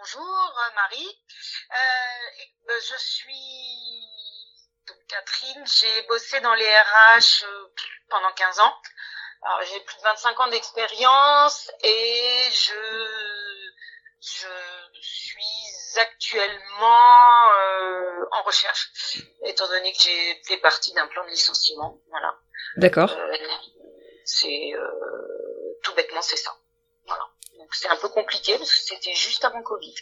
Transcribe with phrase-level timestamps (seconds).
[0.00, 1.20] Bonjour euh, Marie,
[1.72, 4.08] euh, je suis
[5.08, 7.66] Catherine, j'ai bossé dans les RH euh,
[8.08, 8.74] pendant 15 ans.
[9.42, 12.72] Alors j'ai plus de 25 ans d'expérience et je
[14.22, 14.48] je
[15.02, 17.50] suis actuellement
[18.32, 18.92] en recherche,
[19.44, 22.00] étant donné que j'ai fait partie d'un plan de licenciement.
[22.08, 22.38] Voilà.
[22.76, 23.14] D'accord.
[24.24, 24.72] c'est
[25.82, 26.56] tout bêtement c'est ça.
[27.72, 29.94] C'est un peu compliqué parce que c'était juste avant Covid.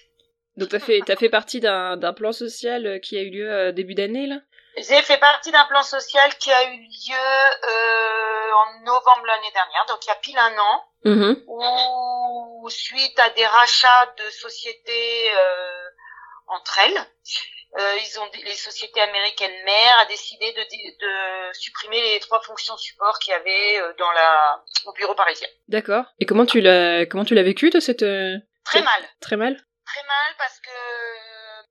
[0.56, 3.72] Donc t'as fait, as fait partie d'un plan social euh, qui a eu lieu euh,
[3.72, 4.36] début d'année là?
[4.76, 9.86] J'ai fait partie d'un plan social qui a eu lieu euh, en novembre l'année dernière,
[9.88, 11.44] donc il y a pile un an, mm-hmm.
[11.46, 15.88] où suite à des rachats de sociétés euh,
[16.46, 17.06] entre elles,
[17.76, 23.18] ils ont les sociétés américaines mères a décidé de, de supprimer les trois fonctions support
[23.18, 25.48] qu'il y avait euh, dans la au bureau parisien.
[25.68, 26.04] D'accord.
[26.18, 28.04] Et comment tu l'as comment tu l'as vécu de cette
[28.64, 29.02] Très mal.
[29.20, 29.56] Très mal?
[29.86, 30.70] Très mal parce que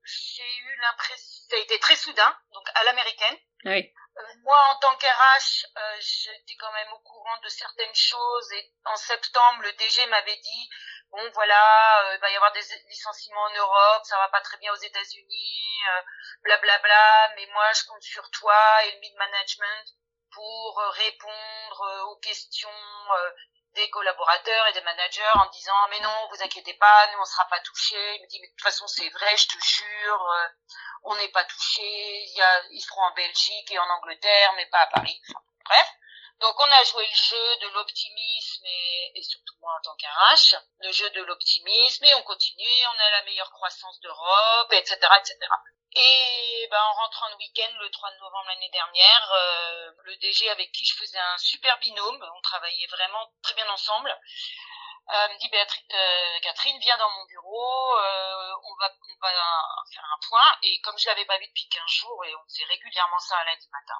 [0.05, 3.37] j'ai eu l'impression ça a été très soudain, donc à l'américaine.
[3.65, 3.93] Oui.
[4.17, 8.71] Euh, moi, en tant qu'RH, euh, j'étais quand même au courant de certaines choses et
[8.85, 10.69] en septembre, le DG m'avait dit
[11.11, 14.57] bon voilà, euh, il va y avoir des licenciements en Europe, ça va pas très
[14.57, 15.81] bien aux États-Unis,
[16.43, 19.85] blablabla, bla, mais moi je compte sur toi et le mid management
[20.31, 22.69] pour répondre aux questions
[23.73, 27.47] des collaborateurs et des managers en disant mais non vous inquiétez pas nous on sera
[27.47, 28.15] pas touchés.
[28.15, 30.27] Il me dit mais de toute façon c'est vrai je te jure
[31.03, 32.23] on n'est pas touchés.
[32.25, 35.21] Il y a ils seront en Belgique et en Angleterre mais pas à Paris
[35.65, 35.96] bref
[36.39, 40.55] donc on a joué le jeu de l'optimisme et, et, surtout moi en tant qu'RH,
[40.79, 45.37] le jeu de l'optimisme et on continue, on a la meilleure croissance d'Europe, etc., etc.
[45.99, 50.71] Et ben, en rentrant le week-end, le 3 novembre l'année dernière, euh, le DG avec
[50.71, 54.15] qui je faisais un super binôme, on travaillait vraiment très bien ensemble,
[55.09, 59.33] euh, me dit euh, Catherine, viens dans mon bureau, euh, on, va, on va
[59.93, 60.49] faire un point.
[60.63, 63.45] Et comme je l'avais pas vu depuis 15 jours, et on faisait régulièrement ça un
[63.45, 63.99] lundi matin.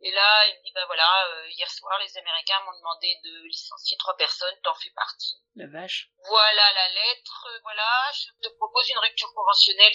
[0.00, 1.08] Et là, il me dit, bah voilà,
[1.48, 5.40] hier soir, les Américains m'ont demandé de licencier trois personnes, t'en fais partie.
[5.56, 6.10] La vache.
[6.26, 9.94] Voilà la lettre, voilà, je te propose une rupture conventionnelle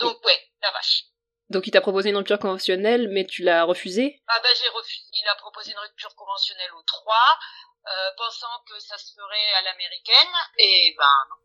[0.00, 1.04] donc ouais, la vache.
[1.50, 5.02] Donc il t'a proposé une rupture conventionnelle, mais tu l'as refusé Ah ben j'ai refusé.
[5.12, 7.38] Il a proposé une rupture conventionnelle aux trois,
[7.86, 11.36] euh, pensant que ça se ferait à l'américaine, et ben non.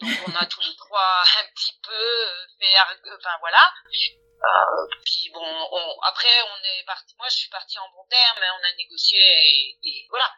[0.00, 2.74] Donc on a tous les trois un petit peu euh, fait,
[3.16, 3.72] enfin voilà.
[3.86, 7.14] Euh, puis bon, on, après on est parti.
[7.16, 10.30] Moi je suis partie en bon terme, on a négocié et, et voilà.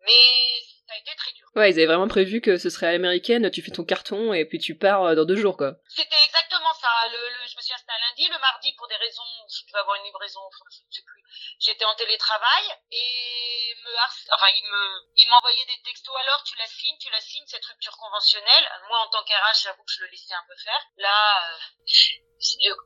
[0.00, 1.46] Mais ça a été très dur.
[1.56, 4.44] Ouais, ils avaient vraiment prévu que ce serait à l'américaine, tu fais ton carton et
[4.44, 5.74] puis tu pars euh, dans deux jours, quoi.
[5.88, 6.90] C'était exactement ça.
[7.10, 8.28] Le, le, je me souviens, c'était un lundi.
[8.28, 11.22] Le mardi, pour des raisons, je devais avoir une livraison, enfin, je ne sais plus.
[11.58, 13.90] J'étais en télétravail et me
[14.32, 14.84] enfin, il me,
[15.16, 16.14] il m'envoyait des textos.
[16.20, 18.66] Alors, tu la signes, tu la signes, cette rupture conventionnelle.
[18.88, 20.82] Moi, en tant qu'RH, j'avoue que je le laissais un peu faire.
[20.98, 22.16] Là, euh,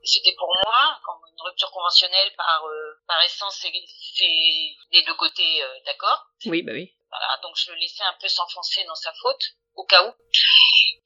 [0.04, 5.64] c'était pour moi comme une rupture conventionnelle par euh, par essence c'est des deux côtés
[5.64, 9.42] euh, d'accord oui bah oui voilà, donc je le un peu s'enfoncer dans sa faute,
[9.74, 10.12] au cas où.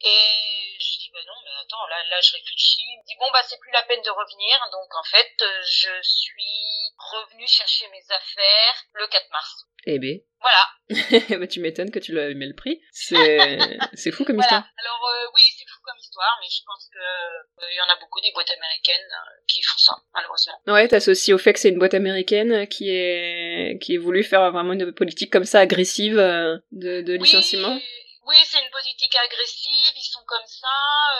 [0.00, 2.82] Et je dis, ben non, mais attends, là, là, je réfléchis.
[2.82, 4.68] Il me dit, bon, bah, c'est plus la peine de revenir.
[4.72, 9.66] Donc, en fait, je suis revenu chercher mes affaires le 4 mars.
[9.86, 10.20] Eh ben.
[10.40, 10.68] Voilà.
[11.38, 12.80] bah, tu m'étonnes que tu l'as aimé le prix.
[12.92, 13.48] C'est,
[13.94, 14.64] c'est fou comme histoire.
[14.78, 17.98] Alors, euh, oui, c'est comme histoire, mais je pense que euh, il y en a
[18.00, 20.60] beaucoup des boîtes américaines euh, qui font ça, malheureusement.
[20.66, 24.50] Ouais, t'associes au fait que c'est une boîte américaine qui est, qui est voulu faire
[24.50, 27.74] vraiment une politique comme ça agressive de, de licenciement.
[27.74, 27.82] Oui,
[28.26, 30.66] oui, c'est une politique agressive, ils sont comme ça.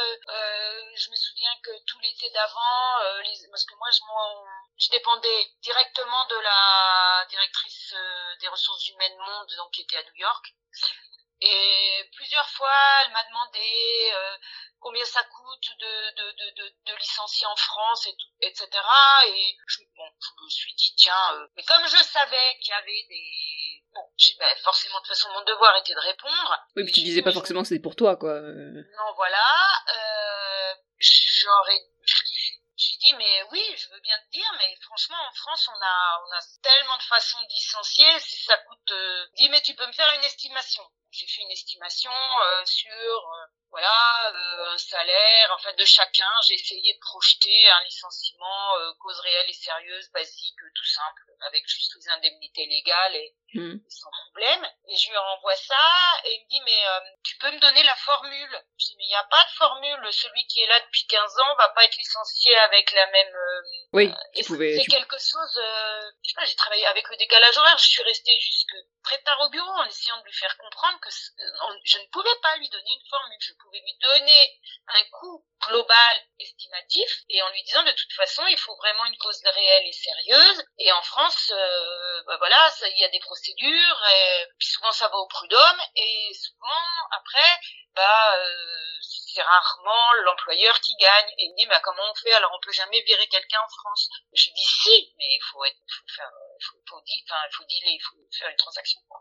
[0.01, 4.01] Euh, euh, je me souviens que tout l'été d'avant, euh, parce que moi je,
[4.87, 10.03] je dépendais directement de la directrice euh, des ressources humaines monde, donc qui était à
[10.03, 10.45] New York.
[11.47, 14.37] Et plusieurs fois, elle m'a demandé euh,
[14.81, 18.69] combien ça coûte de, de, de, de, licencier en France, et tout, etc.
[19.27, 22.73] Et je, bon, je me suis dit, tiens, euh, mais comme je savais qu'il y
[22.73, 23.85] avait des...
[23.95, 24.09] Bon,
[24.39, 26.59] ben, forcément, de toute façon, mon devoir était de répondre.
[26.77, 28.41] Oui, mais tu disais pas forcément que c'était pour toi, quoi.
[28.41, 29.45] Non, voilà.
[29.97, 31.81] Euh, J'aurais
[32.77, 36.23] j'ai dit mais oui, je veux bien te dire, mais franchement en France on a
[36.27, 38.91] on a tellement de façons de licencier, si ça coûte.
[38.91, 39.27] Euh...
[39.37, 40.83] Dis mais tu peux me faire une estimation.
[41.15, 46.31] J'ai fait une estimation euh, sur euh, voilà euh, salaire, en fait de chacun.
[46.47, 51.67] J'ai essayé de projeter un licenciement euh, cause réelle et sérieuse, basique, tout simple, avec
[51.67, 53.77] juste les indemnités légales et, mmh.
[53.89, 54.65] sans problème.
[54.89, 55.87] Et je lui renvoie ça
[56.25, 59.05] et il me dit mais euh, tu peux me donner la formule Je dis mais
[59.07, 60.13] il n'y a pas de formule.
[60.13, 63.35] Celui qui est là depuis 15 ans va pas être licencié avec la même.
[63.35, 63.63] Euh,
[63.93, 64.79] oui, tu pouvais.
[64.79, 65.59] C'est quelque chose.
[66.23, 67.79] je sais pas, j'ai travaillé avec le décalage horaire.
[67.79, 71.11] Je suis restée jusque très tard au bureau en essayant de lui faire comprendre que
[71.85, 73.39] je ne pouvais pas lui donner une formule.
[73.41, 78.47] Je pouvais lui donner un coût global estimatif et en lui disant de toute façon
[78.49, 82.99] il faut vraiment une cause réelle et sérieuse et en France euh, bah voilà il
[82.99, 87.61] y a des procédures et puis souvent ça va au prud'homme et souvent après
[87.95, 88.94] bah euh,
[89.27, 92.33] c'est rarement l'employeur qui gagne et il me dit bah comment on fait?
[92.33, 95.77] Alors on peut jamais virer quelqu'un en France je dis si mais il faut être
[95.89, 96.31] faut faire
[96.61, 99.21] faut, faut dire enfin il faut dealer il faut faire une transaction quoi.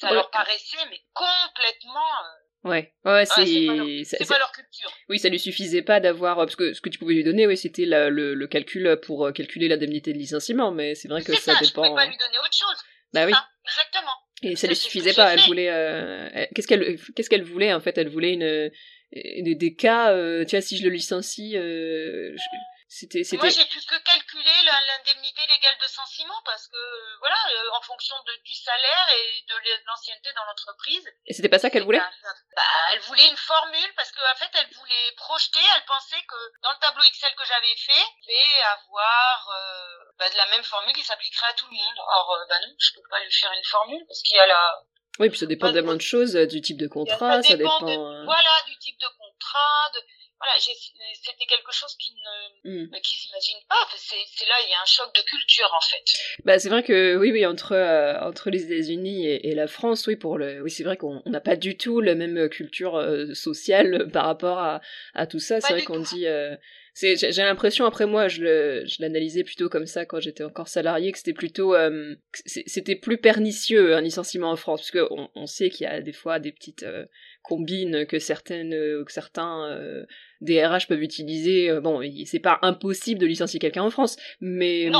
[0.00, 4.90] ça leur paraissait mais complètement euh, Ouais, ouais, c'est c'est pas, leur culture.
[5.10, 7.58] Oui, ça lui suffisait pas d'avoir parce que ce que tu pouvais lui donner, oui,
[7.58, 11.52] c'était le, le, calcul pour euh, calculer l'indemnité de licenciement, mais c'est vrai que ça,
[11.52, 11.84] ça dépend.
[11.84, 12.82] Je pouvais pas lui donner autre chose.
[13.12, 13.32] Bah oui.
[13.66, 14.12] exactement.
[14.42, 15.34] Et ça, lui suffisait pas.
[15.34, 15.68] Elle voulait.
[15.70, 16.46] Euh...
[16.54, 17.98] Qu'est-ce qu'elle qu'est-ce qu'elle voulait en fait?
[17.98, 18.70] Elle voulait une
[19.14, 20.12] des, des cas.
[20.12, 22.34] Euh, tu vois, si je le licencie, euh,
[22.88, 23.42] c'était, c'était...
[23.42, 28.14] Moi, j'ai plus que calculé l'indemnité légale de licenciement parce que, voilà, euh, en fonction
[28.26, 29.54] de, du salaire et de
[29.86, 31.04] l'ancienneté dans l'entreprise.
[31.26, 32.62] Et c'était pas ça qu'elle voulait bah,
[32.92, 36.78] Elle voulait une formule parce qu'en fait, elle voulait projeter, elle pensait que dans le
[36.80, 41.50] tableau Excel que j'avais fait, il devait avoir euh, bah, la même formule qui s'appliquerait
[41.50, 41.98] à tout le monde.
[41.98, 44.46] Or, euh, bah non, je peux pas lui faire une formule parce qu'il y a
[44.46, 44.82] la...
[45.20, 47.78] Oui, puis ça dépend tellement de choses, du type de contrat, ça dépend...
[47.80, 50.00] Ça dépend Voilà, du type de contrat, de
[50.44, 52.90] voilà, c'était quelque chose qu'ils ne, mmh.
[53.02, 53.76] qu'ils imaginent pas.
[53.96, 54.16] C'est
[54.46, 56.20] là, il y a un choc de culture en fait.
[56.44, 60.16] Bah, c'est vrai que oui, oui, entre euh, entre les États-Unis et, la France, oui,
[60.16, 64.10] pour le, oui, c'est vrai qu'on n'a pas du tout la même culture euh, sociale
[64.12, 64.80] par rapport à,
[65.14, 65.60] à tout ça.
[65.60, 66.26] C'est vrai qu'on dit.
[67.02, 71.18] Euh, j'ai l'impression après moi je l'analysais plutôt comme ça quand j'étais encore salarié que
[71.18, 71.74] c'était plutôt
[72.46, 76.12] c'était plus pernicieux un licenciement en France parce que on, sait qu'il y a des
[76.12, 76.86] fois des petites
[77.42, 78.70] combines que certaines
[79.04, 80.06] que certains
[80.44, 81.70] des RH peuvent utiliser.
[81.70, 84.90] Euh, bon, c'est pas impossible de licencier quelqu'un en France, mais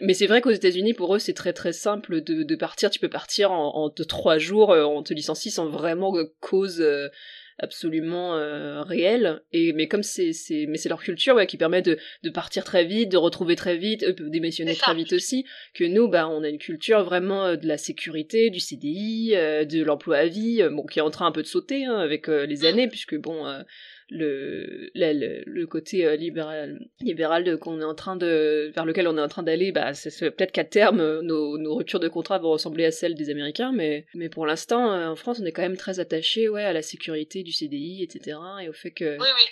[0.00, 2.88] mais c'est vrai qu'aux États-Unis, pour eux, c'est très très simple de, de, partir.
[2.88, 6.82] Tu peux partir en, en trois jours, euh, on te licencie sans vraiment cause
[7.62, 9.42] euh, absolument réelle.
[9.52, 12.64] Et mais comme c'est c'est mais c'est leur culture ouais, qui permet de, de partir
[12.64, 15.44] très vite, de retrouver très vite, peuvent démissionner très vite aussi.
[15.74, 20.18] Que nous, bah, on a une culture vraiment de la sécurité, du CDI, de l'emploi
[20.18, 22.88] à vie, bon, qui est en train un peu de sauter hein, avec les années,
[22.88, 23.46] puisque bon
[24.12, 29.16] le, le, le, côté euh, libéral, libéral qu'on est en train de, vers lequel on
[29.16, 32.50] est en train d'aller, bah, c'est peut-être qu'à terme, nos, nos ruptures de contrat vont
[32.50, 35.62] ressembler à celles des Américains, mais, mais pour l'instant, euh, en France, on est quand
[35.62, 39.28] même très attaché, ouais, à la sécurité du CDI, etc., et au fait que, oui,
[39.36, 39.42] oui.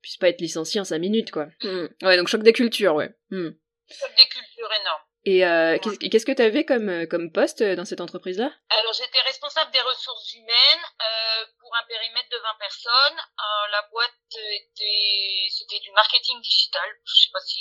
[0.00, 1.48] puisse pas être licencié en 5 minutes, quoi.
[1.62, 1.86] Mm.
[2.02, 3.10] Ouais, donc choc des cultures, ouais.
[3.30, 3.50] Mm.
[3.90, 5.02] Choc des cultures énorme.
[5.28, 8.48] Et euh, qu'est-ce que tu avais comme, euh, comme poste euh, dans cette entreprise-là?
[8.70, 13.18] Alors j'étais responsable des ressources humaines euh, pour un périmètre de 20 personnes.
[13.20, 16.88] Euh, la boîte était, c'était du marketing digital.
[17.04, 17.60] Je sais pas si,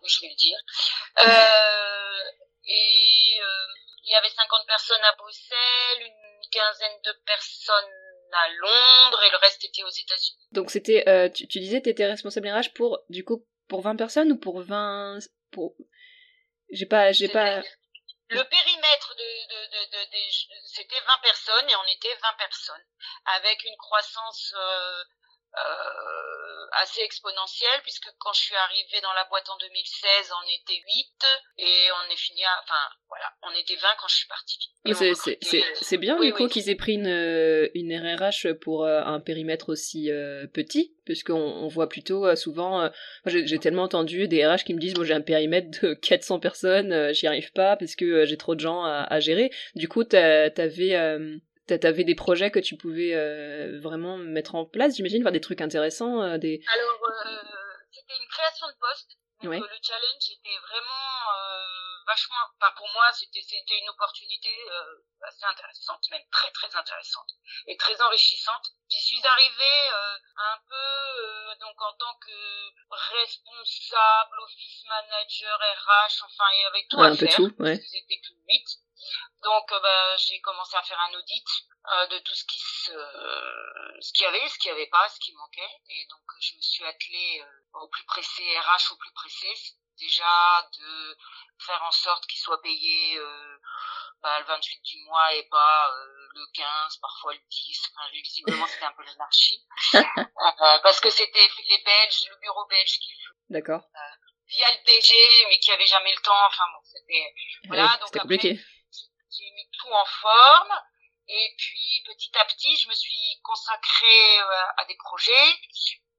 [0.00, 0.56] oui je vais le dire.
[2.64, 3.36] Et
[4.04, 7.92] il y avait 50 personnes à Bruxelles, une quinzaine de personnes
[8.32, 10.48] à Londres et le reste était aux États-Unis.
[10.52, 14.32] Donc c'était, tu, tu disais, tu étais responsable RH pour du coup pour 20 personnes
[14.32, 15.18] ou pour 20
[15.50, 15.74] pour
[16.72, 17.62] j'ai pas, j'ai pas.
[18.30, 20.18] Le périmètre de, de, de, de,
[20.64, 22.84] c'était 20 personnes et on était 20 personnes
[23.26, 25.04] avec une croissance euh,
[25.58, 30.80] euh, assez exponentielle puisque quand je suis arrivée dans la boîte en 2016 on était
[30.80, 31.26] 8
[31.58, 34.70] et on est fini à, enfin voilà on était 20 quand je suis partie.
[35.82, 40.10] C'est bien du coup qu'ils aient pris une, une RRH pour euh, un périmètre aussi
[40.10, 42.90] euh, petit puisqu'on on voit plutôt euh, souvent
[43.26, 47.12] j'ai tellement entendu des RH qui me disent bon j'ai un périmètre de 400 personnes
[47.12, 49.50] j'y arrive pas parce que j'ai trop de gens à, à gérer.
[49.74, 50.96] Du coup t'avais
[51.66, 55.60] T'avais des projets que tu pouvais euh, vraiment mettre en place, j'imagine, faire des trucs
[55.60, 56.60] intéressants euh, des...
[56.74, 57.38] Alors, euh,
[57.92, 59.10] c'était une création de poste.
[59.42, 61.02] Donc, le challenge était vraiment
[62.06, 62.36] vachement...
[62.60, 64.48] Enfin, pour moi, c'était une opportunité
[65.22, 67.30] assez intéressante, même très, très intéressante
[67.66, 68.70] et très enrichissante.
[68.88, 69.88] J'y suis arrivée
[70.36, 72.38] un peu donc en tant que
[73.12, 77.28] responsable, office manager, RH, enfin, et avec tout ouais, à un faire.
[77.28, 77.76] Peu tout, ouais.
[77.76, 78.66] C'était que 8.
[79.42, 81.48] Donc, euh, bah, j'ai commencé à faire un audit
[81.92, 82.92] euh, de tout ce qui se,
[84.00, 85.80] ce qu'il y avait, ce qu'il n'y avait pas, ce qui manquait.
[85.88, 87.44] Et donc je me suis attelée
[87.74, 89.48] au plus pressé, RH au plus pressé,
[89.98, 91.16] déjà de
[91.58, 93.18] faire en sorte qu'il soit payé
[94.22, 95.90] bah, le 28 du mois et pas
[96.34, 97.90] le 15, parfois le 10.
[97.90, 99.64] Enfin, visiblement, c'était un peu l'anarchie.
[99.94, 103.12] euh, parce que c'était les Belges, le bureau belge qui
[103.50, 103.82] D'accord.
[103.94, 104.14] Euh,
[104.46, 105.14] via le DG,
[105.48, 106.46] mais qui avait jamais le temps.
[106.46, 107.34] Enfin bon, c'était
[107.66, 107.98] voilà.
[108.00, 108.58] donc après,
[109.36, 110.82] j'ai mis tout en forme.
[111.28, 115.56] Et puis petit à petit, je me suis consacrée euh, à des projets.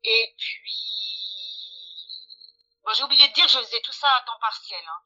[0.03, 0.73] Et puis,
[2.83, 4.83] bon, j'ai oublié de dire, je faisais tout ça à temps partiel.
[4.87, 5.01] Hein.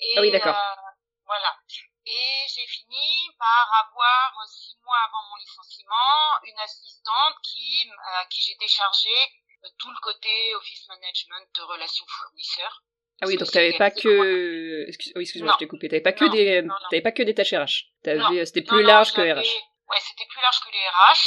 [0.00, 0.56] Et, ah oui, d'accord.
[0.56, 0.90] Euh,
[1.24, 1.56] voilà.
[2.04, 8.42] Et j'ai fini par avoir, six mois avant mon licenciement, une assistante qui, à qui
[8.42, 9.10] j'ai déchargé
[9.78, 12.82] tout le côté office management de relations fournisseurs.
[13.22, 14.84] Ah oui, donc tu n'avais pas que.
[14.88, 15.12] Excuse...
[15.16, 15.88] Oui, excuse-moi, je t'ai coupé.
[15.88, 16.62] Tu n'avais pas, que des...
[17.00, 17.88] Pas que des tâches RH.
[18.44, 19.40] C'était plus large que les RH.
[19.88, 21.24] Ouais, c'était plus large que les RH.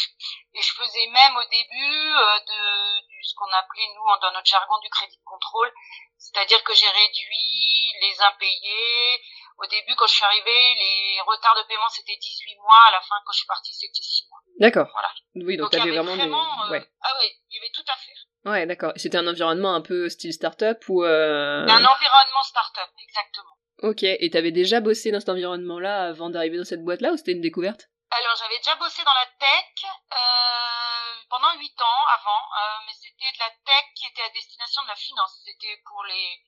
[0.54, 2.62] Et je faisais même au début euh, de,
[3.08, 5.72] de ce qu'on appelait, nous, dans notre jargon, du crédit de contrôle.
[6.18, 9.22] C'est-à-dire que j'ai réduit les impayés.
[9.58, 12.84] Au début, quand je suis arrivée, les retards de paiement, c'était 18 mois.
[12.88, 14.40] À la fin, quand je suis partie, c'était 6 mois.
[14.60, 14.90] D'accord.
[14.92, 15.12] Voilà.
[15.36, 16.76] Oui, donc, donc tu avais vraiment, vraiment des...
[16.76, 16.86] euh, ouais.
[17.02, 18.20] Ah oui, il y avait tout à faire.
[18.46, 18.94] Ouais, d'accord.
[18.96, 21.04] C'était un environnement un peu style start-up ou...
[21.04, 21.66] Euh...
[21.68, 23.56] Un environnement start-up, exactement.
[23.82, 27.34] Ok, et t'avais déjà bossé dans cet environnement-là avant d'arriver dans cette boîte-là ou c'était
[27.34, 27.88] une découverte?
[28.12, 33.32] Alors j'avais déjà bossé dans la tech euh, pendant 8 ans avant, euh, mais c'était
[33.32, 35.42] de la tech qui était à destination de la finance.
[35.46, 36.42] C'était pour les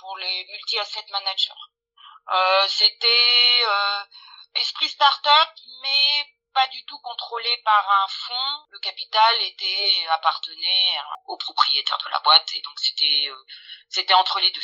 [0.00, 1.62] pour les multi-asset managers.
[2.68, 3.62] C'était
[4.54, 5.48] esprit start-up,
[5.82, 8.64] mais pas du tout contrôlé par un fonds.
[8.70, 10.96] Le capital était appartenait
[11.26, 13.34] au propriétaire de la boîte et donc c'était euh,
[13.88, 14.60] c'était entre les deux.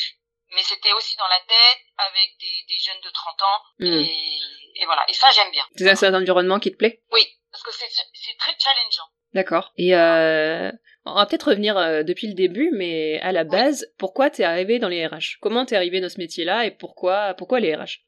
[0.55, 3.87] Mais c'était aussi dans la tête avec des, des jeunes de 30 ans Mm.
[3.87, 4.39] et,
[4.77, 5.05] et voilà.
[5.09, 5.65] Et ça j'aime bien.
[5.77, 7.03] C'est un environnement qui te plaît?
[7.13, 9.09] Oui, parce que c'est c'est très challengeant.
[9.33, 9.73] D'accord.
[9.77, 10.71] Et euh,
[11.05, 14.79] on va peut-être revenir euh, depuis le début, mais à la base, pourquoi t'es arrivé
[14.81, 18.01] dans les RH Comment t'es arrivé dans ce métier-là et pourquoi pourquoi les RH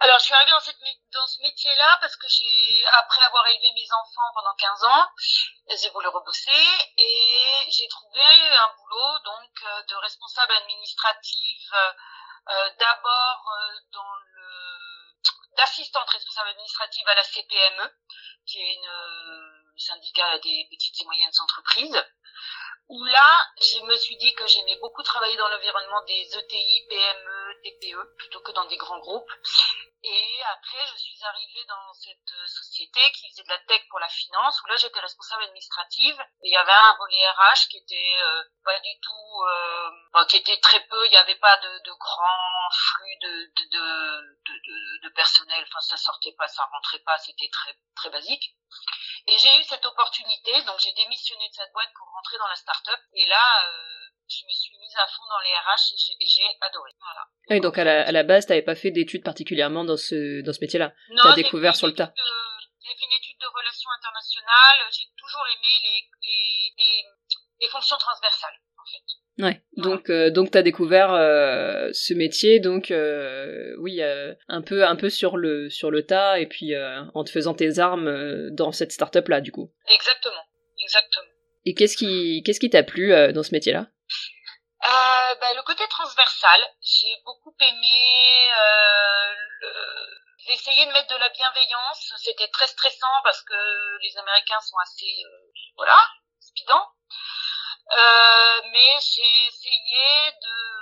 [0.00, 4.30] Alors, je suis arrivée dans, ce métier-là parce que j'ai, après avoir élevé mes enfants
[4.34, 5.06] pendant 15 ans,
[5.76, 11.74] j'ai voulu rebosser et j'ai trouvé un boulot donc euh, de responsable administrative
[12.48, 14.48] euh, d'abord euh, dans le
[15.56, 17.92] d'assistante responsable administrative à la CPME,
[18.46, 22.04] qui est une euh, syndicat des petites et moyennes entreprises.
[22.88, 27.60] Où là, je me suis dit que j'aimais beaucoup travailler dans l'environnement des ETI, PME,
[27.62, 29.30] TPE, plutôt que dans des grands groupes.
[30.04, 34.08] Et après, je suis arrivée dans cette société qui faisait de la tech pour la
[34.08, 36.16] finance, où là, j'étais responsable administrative.
[36.44, 40.60] Il y avait un volet RH qui était euh, pas du tout, euh, qui était
[40.60, 41.04] très peu.
[41.06, 45.62] Il n'y avait pas de, de grands flux de, de, de, personnel.
[45.68, 47.18] Enfin, ça sortait pas, ça rentrait pas.
[47.18, 48.54] C'était très très basique.
[49.26, 52.56] Et j'ai eu cette opportunité, donc j'ai démissionné de cette boîte pour rentrer dans la
[52.56, 53.00] start-up.
[53.12, 56.90] Et là, euh, je me suis mise à fond dans les RH et j'ai adoré.
[57.00, 57.24] Voilà.
[57.50, 60.52] Oui, donc à la, à la base, t'avais pas fait d'études particulièrement dans ce, dans
[60.52, 60.92] ce métier-là.
[61.22, 62.12] T'as découvert sur le tas.
[62.16, 64.88] J'ai fait une étude de relations internationales.
[64.90, 67.04] J'ai toujours aimé les, les, les,
[67.60, 69.04] les, fonctions transversales, en fait.
[69.38, 69.62] Ouais.
[69.76, 75.10] Donc, euh, donc t'as découvert euh, ce métier, donc euh, oui, un peu, un peu
[75.10, 76.72] sur le, sur le tas, et puis
[77.14, 79.70] en te faisant tes armes dans cette start-up là, du coup.
[79.86, 80.44] Exactement,
[80.82, 81.28] exactement.
[81.64, 83.86] Et qu'est-ce qui, qu'est-ce qui t'a plu dans ce métier-là?
[84.84, 87.98] Euh, bah, le côté transversal, j'ai beaucoup aimé.
[90.48, 92.14] J'ai essayé de mettre de la bienveillance.
[92.16, 93.54] C'était très stressant parce que
[94.02, 95.98] les Américains sont assez, euh, voilà,
[96.40, 96.88] speedants.
[97.90, 100.78] Euh, mais j'ai essayé de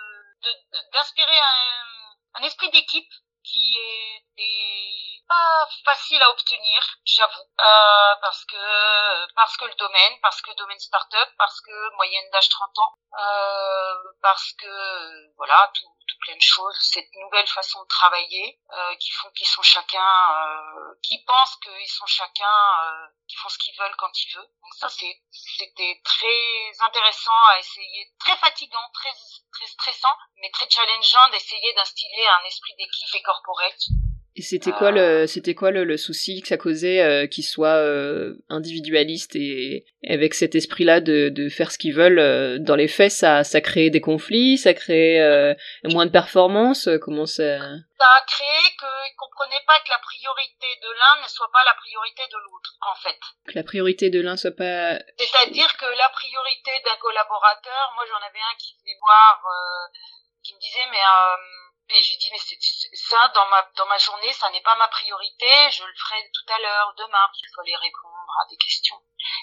[0.93, 4.27] d'inspirer un, un esprit d'équipe qui est
[5.29, 10.79] pas facile à obtenir, j'avoue, euh, parce que parce que le domaine, parce que domaine
[10.79, 16.43] start-up, parce que moyenne d'âge 30 ans, euh, parce que voilà tout, tout plein de
[16.43, 21.57] choses, cette nouvelle façon de travailler euh, qui font qu'ils sont chacun, euh, qui pensent
[21.57, 22.45] qu'ils sont chacun,
[22.85, 24.51] euh, qui font ce qu'ils veulent quand ils veulent.
[24.63, 29.13] Donc ça c'est c'était très intéressant à essayer, très fatigant, très
[29.53, 33.83] très stressant, mais très challengeant d'essayer d'instiller un esprit d'équipe et corporate.
[34.39, 37.81] Et c'était quoi le c'était quoi le, le, souci que ça causait euh, qu'ils soient
[37.81, 42.77] euh, individualistes et, et, avec cet esprit-là de, de faire ce qu'ils veulent euh, dans
[42.77, 47.57] les faits ça ça crée des conflits ça crée euh, moins de performance comment ça
[47.97, 51.75] ça a créé qu'ils comprenaient pas que la priorité de l'un ne soit pas la
[51.81, 53.19] priorité de l'autre en fait.
[53.49, 58.21] Que la priorité de l'un soit pas c'est-à-dire que la priorité d'un collaborateur moi j'en
[58.21, 59.41] avais un qui venait voir
[60.45, 61.01] qui me disait mais
[61.89, 62.59] et je dis mais c'est
[62.97, 66.53] ça dans ma dans ma journée ça n'est pas ma priorité je le ferai tout
[66.53, 69.01] à l'heure demain parce qu'il faut aller répondre à des questions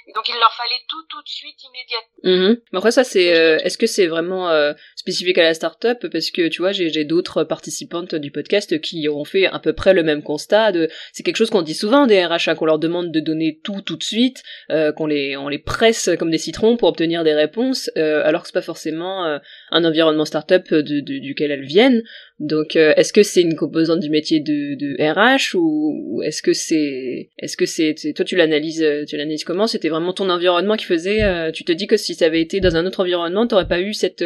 [0.07, 2.53] et donc il leur fallait tout tout de suite immédiatement.
[2.53, 2.61] Mmh.
[2.71, 6.05] Mais après ça c'est euh, est-ce que c'est vraiment euh, spécifique à la start-up?
[6.11, 9.93] Parce que tu vois j'ai d'autres participantes du podcast qui ont fait à peu près
[9.93, 13.11] le même constat de c'est quelque chose qu'on dit souvent des RH qu'on leur demande
[13.11, 16.77] de donner tout tout de suite euh, qu'on les on les presse comme des citrons
[16.77, 19.39] pour obtenir des réponses alors que c'est pas forcément
[19.71, 22.03] un environnement start-up de, de, duquel elles viennent
[22.39, 27.29] donc, est-ce que c'est une composante du métier de, de RH ou, est-ce que c'est,
[27.37, 29.67] est-ce que c'est, toi tu l'analyses, tu l'analyses comment?
[29.73, 31.23] C'était vraiment ton environnement qui faisait.
[31.23, 33.79] Euh, tu te dis que si ça avait été dans un autre environnement, t'aurais pas
[33.79, 34.23] eu cette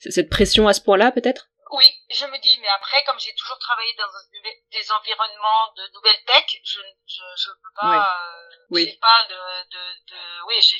[0.00, 1.48] cette pression à ce point-là, peut-être?
[1.70, 4.10] Oui, je me dis, mais après, comme j'ai toujours travaillé dans
[4.70, 8.10] des environnements de nouvelles tech, je je, je peux pas,
[8.70, 8.86] oui.
[8.86, 8.98] oui.
[9.00, 9.38] pas de,
[9.70, 10.76] de, de oui, j'ai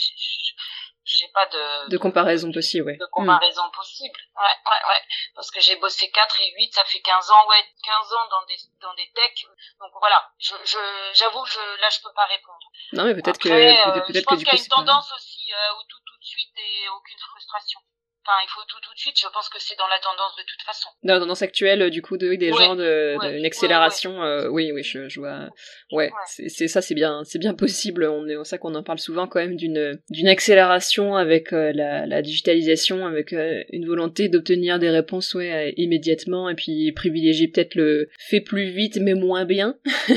[1.18, 2.96] j'ai pas de de comparaison possible ouais.
[2.96, 4.18] de comparaison possible.
[4.36, 5.02] Ouais ouais ouais.
[5.34, 8.46] Parce que j'ai bossé 4 et 8 ça fait 15 ans ouais 15 ans dans
[8.46, 9.46] des dans des techs.
[9.80, 10.78] Donc voilà je je
[11.14, 12.66] j'avoue je là je peux pas répondre.
[12.92, 15.52] Non mais peut-être que peut-être, peut-être que du coup qu'il y a une tendance aussi
[15.52, 17.80] euh, où tout tout de suite et aucune frustration
[18.26, 19.16] Enfin, il faut tout tout de suite.
[19.20, 20.88] Je pense que c'est dans la tendance de toute façon.
[21.02, 24.22] Dans la tendance actuelle, du coup, de, des gens de, une accélération.
[24.22, 25.50] Euh, oui, oui, je, je vois.
[25.92, 28.04] Ouais, c'est ça, c'est bien, c'est bien possible.
[28.04, 32.06] On est ça qu'on en parle souvent quand même d'une d'une accélération avec euh, la,
[32.06, 37.74] la digitalisation, avec euh, une volonté d'obtenir des réponses ouais immédiatement et puis privilégier peut-être
[37.74, 39.76] le fait plus vite mais moins bien.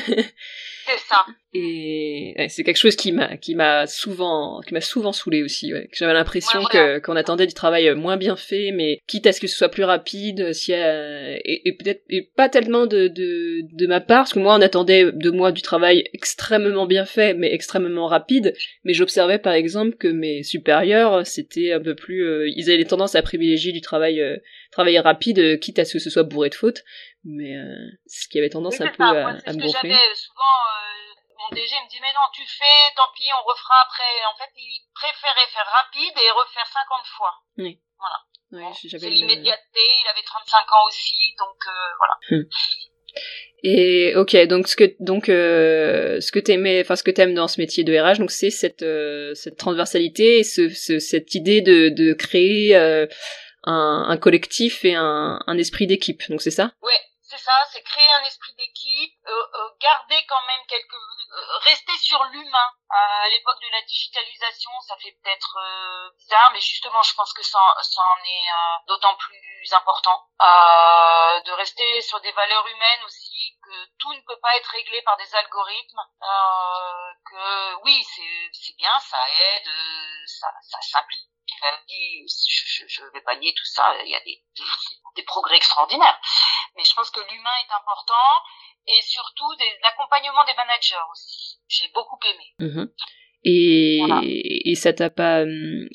[0.87, 1.25] c'est ça.
[1.53, 5.73] Et c'est quelque chose qui m'a qui m'a souvent qui m'a souvent saoulé aussi.
[5.73, 5.89] Ouais.
[5.91, 9.47] J'avais l'impression que qu'on attendait du travail moins bien fait, mais quitte à ce que
[9.47, 14.01] ce soit plus rapide, si et, et peut-être et pas tellement de, de de ma
[14.01, 18.07] part, parce que moi on attendait de moi du travail extrêmement bien fait, mais extrêmement
[18.07, 18.53] rapide.
[18.83, 23.15] Mais j'observais par exemple que mes supérieurs c'était un peu plus, euh, ils avaient tendance
[23.15, 24.37] à privilégier du travail euh,
[24.71, 26.83] travail rapide, quitte à ce que ce soit bourré de fautes.
[27.27, 29.99] Mais euh, ce qui avait tendance un peu à, à me gonfler.
[30.15, 30.57] souvent
[31.37, 34.15] mon DG me dit mais non tu fais, tant pis on refera après.
[34.33, 37.33] En fait il préférait faire rapide et refaire 50 fois.
[37.57, 37.79] Oui.
[37.99, 38.19] Voilà.
[38.51, 42.15] Oui, c'est l'immédiateté, il avait 35 ans aussi, donc euh, voilà.
[42.31, 42.49] Hum.
[43.63, 47.47] Et ok, donc ce que donc euh, ce que t'aimais, enfin ce que t'aimes dans
[47.47, 51.61] ce métier de RH, donc c'est cette euh, cette transversalité et ce, ce, cette idée
[51.61, 53.07] de de créer euh,
[53.63, 56.21] un, un collectif et un, un esprit d'équipe.
[56.29, 56.71] Donc c'est ça?
[56.83, 56.91] Ouais,
[57.37, 61.97] c'est ça, c'est créer un esprit d'équipe, euh, euh, garder quand même quelques, euh, rester
[61.97, 62.71] sur l'humain.
[62.89, 65.59] à l'époque de la digitalisation, ça fait peut-être
[66.17, 68.47] bizarre, mais justement, je pense que ça, ça en est
[68.87, 70.23] d'autant plus important.
[70.39, 75.17] de rester sur des valeurs humaines aussi, que tout ne peut pas être réglé par
[75.17, 76.01] des algorithmes.
[77.29, 78.03] que oui,
[78.53, 79.69] c'est bien, ça aide,
[80.25, 81.36] ça ça simplifie
[82.87, 84.43] je, vais pas nier tout ça, il y a des,
[85.15, 86.19] des, progrès extraordinaires.
[86.75, 88.43] Mais je pense que l'humain est important
[88.85, 89.49] et surtout
[89.81, 91.59] l'accompagnement des managers aussi.
[91.67, 92.55] J'ai beaucoup aimé.
[92.59, 92.93] Mm-hmm.
[93.49, 94.01] Et,
[94.65, 95.45] et ça t'a pas,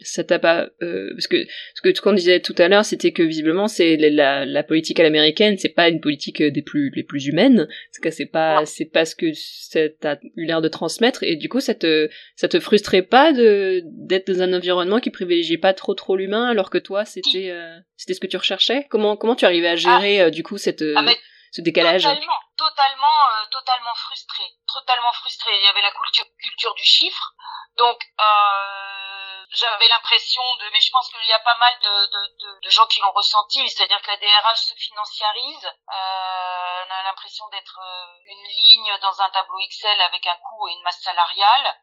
[0.01, 3.23] ça t'a pas, euh, parce que ce que qu'on disait tout à l'heure, c'était que
[3.23, 7.03] visiblement c'est la, la politique à l'américaine, c'est pas une politique euh, des plus les
[7.03, 9.27] plus humaines, parce que c'est pas c'est pas ce que
[10.01, 13.83] t'as eu l'air de transmettre, et du coup ça te ça te frustrait pas de
[13.85, 17.77] d'être dans un environnement qui privilégiait pas trop trop l'humain, alors que toi c'était euh,
[17.99, 18.87] c'était ce que tu recherchais?
[18.89, 20.31] Comment comment tu arrivais à gérer ah.
[20.31, 21.05] du coup cette ah,
[21.53, 23.19] ce décalage Totalement, totalement,
[23.51, 25.51] totalement frustré, totalement frustré.
[25.59, 27.35] Il y avait la culture, culture du chiffre,
[27.77, 32.61] donc, euh, j'avais l'impression de, mais je pense qu'il y a pas mal de, de,
[32.61, 35.67] de, gens qui l'ont ressenti, c'est-à-dire que la DRH se financiarise.
[35.67, 40.69] Euh, on a l'impression d'être euh, une ligne dans un tableau Excel avec un coût
[40.69, 41.81] et une masse salariale,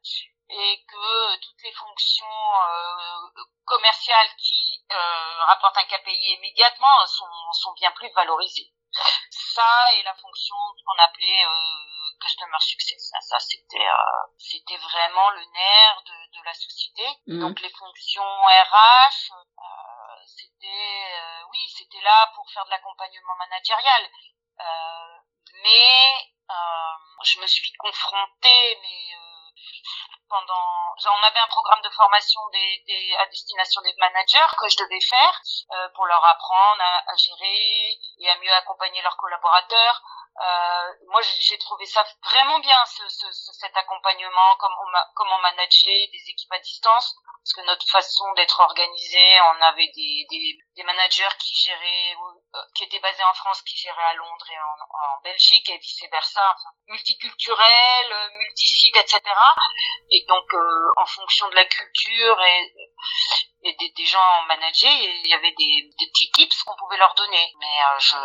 [0.49, 7.73] et que toutes les fonctions euh, commerciales qui euh, rapportent un KPI immédiatement sont, sont
[7.73, 8.71] bien plus valorisées
[9.29, 13.11] ça et la fonction qu'on appelait euh, customer success.
[13.21, 17.03] Ça, c'était euh, c'était vraiment le nerf de, de la société.
[17.27, 17.39] Mhm.
[17.41, 24.09] Donc les fonctions RH, euh, c'était euh, oui, c'était là pour faire de l'accompagnement managérial.
[25.63, 26.25] mais
[27.23, 29.13] je me suis confrontée, mais
[30.29, 34.99] pendant on avait un programme de formation des, à destination des managers que je devais
[34.99, 40.01] faire euh, pour leur apprendre à, gérer et à mieux accompagner leurs collaborateurs
[40.41, 44.77] euh, moi j'ai trouvé ça vraiment bien ce, ce, cet accompagnement comment
[45.15, 47.15] comment manager des équipes à distance.
[47.43, 52.15] Parce que notre façon d'être organisé on avait des, des, des managers qui géraient
[52.55, 56.03] euh, qui étaient basés en France qui géraient à Londres et en, Belgique et vice
[56.11, 59.21] versa enfin, multiculturel multisite etc
[60.11, 62.73] et donc euh, en fonction de la culture et,
[63.63, 67.13] et des, des, gens manager, il y avait des, des petits tips qu'on pouvait leur
[67.15, 67.51] donner.
[67.59, 68.15] Mais euh, je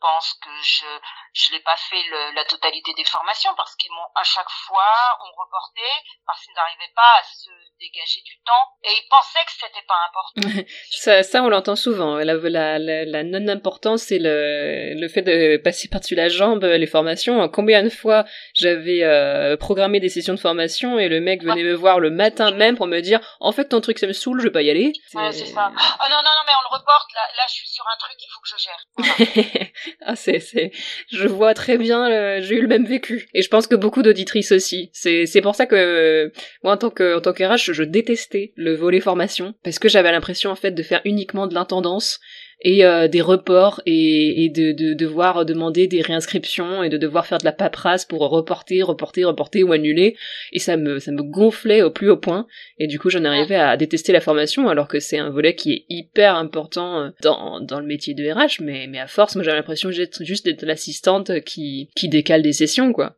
[0.00, 0.86] pense que je
[1.32, 5.18] je n'ai pas fait le, la totalité des formations parce qu'ils m'ont à chaque fois
[5.22, 9.52] on reportait parce qu'ils n'arrivaient pas à se dégager du temps et ils pensaient que
[9.52, 10.66] c'était pas important.
[10.90, 12.16] ça, ça on l'entend souvent.
[12.16, 16.86] La, la, la, la non-importance et le, le fait de passer par-dessus la jambe les
[16.86, 17.48] formations.
[17.48, 18.24] Combien de fois
[18.54, 22.50] j'avais euh, programmé des sessions de formation et le mec venait me voir le matin
[22.50, 24.92] même pour me dire en fait ton truc ça me saoule, je pas y aller.
[25.14, 25.70] Ouais, c'est ça.
[25.70, 28.16] Oh non non non mais on le reporte là, là je suis sur un truc
[28.18, 28.82] il faut que je gère.
[28.96, 29.70] Voilà.
[30.06, 30.72] ah c'est c'est
[31.12, 34.52] je vois très bien j'ai eu le même vécu et je pense que beaucoup d'auditrices
[34.52, 34.90] aussi.
[34.92, 39.00] C'est c'est pour ça que moi en tant que en tant je détestais le volet
[39.00, 42.20] formation parce que j'avais l'impression en fait de faire uniquement de l'intendance
[42.60, 47.26] et euh, des reports et, et de, de, devoir demander des réinscriptions et de devoir
[47.26, 50.16] faire de la paperasse pour reporter, reporter, reporter ou annuler.
[50.52, 52.46] Et ça me ça me gonflait au plus haut point.
[52.78, 55.72] Et du coup j'en arrivais à détester la formation alors que c'est un volet qui
[55.72, 59.44] est hyper important euh, dans, dans le métier de RH mais mais à force moi
[59.44, 63.16] j'ai l'impression juste d'être l'assistante qui qui décale des sessions quoi.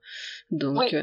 [0.50, 1.02] Donc euh,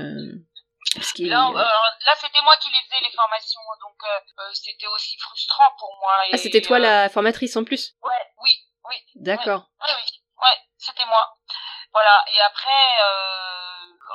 [1.19, 5.17] Là, euh, là c'était moi qui les faisais les formations, donc euh, euh, c'était aussi
[5.19, 6.11] frustrant pour moi.
[6.31, 7.95] ah, c'était toi la formatrice en plus?
[8.01, 8.11] Ouais,
[8.43, 8.51] oui,
[8.89, 8.95] oui.
[9.15, 9.67] D'accord.
[9.81, 11.37] Oui, oui, ouais, c'était moi.
[11.95, 12.25] Voilà.
[12.27, 12.81] Et après,